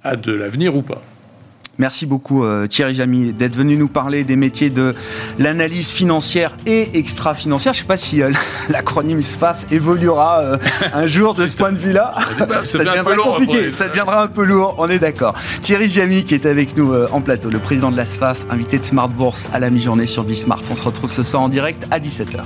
a 0.02 0.16
de 0.16 0.32
l'avenir 0.32 0.76
ou 0.76 0.82
pas. 0.82 1.02
Merci 1.80 2.04
beaucoup 2.04 2.44
euh, 2.44 2.66
Thierry 2.66 2.94
Jamy 2.94 3.32
d'être 3.32 3.56
venu 3.56 3.74
nous 3.74 3.88
parler 3.88 4.22
des 4.22 4.36
métiers 4.36 4.68
de 4.68 4.94
l'analyse 5.38 5.88
financière 5.88 6.54
et 6.66 6.98
extra-financière. 6.98 7.72
Je 7.72 7.78
ne 7.78 7.82
sais 7.84 7.88
pas 7.88 7.96
si 7.96 8.22
euh, 8.22 8.30
l'acronyme 8.68 9.22
SFAF 9.22 9.64
évoluera 9.72 10.40
euh, 10.40 10.58
un 10.92 11.06
jour 11.06 11.32
de 11.32 11.46
ce 11.46 11.56
point 11.56 11.72
de 11.72 11.78
vue-là. 11.78 12.14
Ça, 12.38 12.64
ça 12.64 12.78
deviendra 12.84 13.16
compliqué, 13.16 13.54
après. 13.54 13.70
ça 13.70 13.88
deviendra 13.88 14.22
un 14.22 14.26
peu 14.26 14.44
lourd, 14.44 14.74
on 14.76 14.88
est 14.88 14.98
d'accord. 14.98 15.34
Thierry 15.62 15.88
Jamy 15.88 16.24
qui 16.24 16.34
est 16.34 16.44
avec 16.44 16.76
nous 16.76 16.92
en 16.94 17.22
plateau, 17.22 17.48
le 17.48 17.58
président 17.58 17.90
de 17.90 17.96
la 17.96 18.04
SFAF, 18.04 18.44
invité 18.50 18.78
de 18.78 18.84
Smart 18.84 19.08
Bourse 19.08 19.48
à 19.54 19.58
la 19.58 19.70
mi-journée 19.70 20.06
sur 20.06 20.24
Bismart. 20.24 20.60
On 20.70 20.74
se 20.74 20.84
retrouve 20.84 21.10
ce 21.10 21.22
soir 21.22 21.42
en 21.42 21.48
direct 21.48 21.86
à 21.90 21.98
17h. 21.98 22.40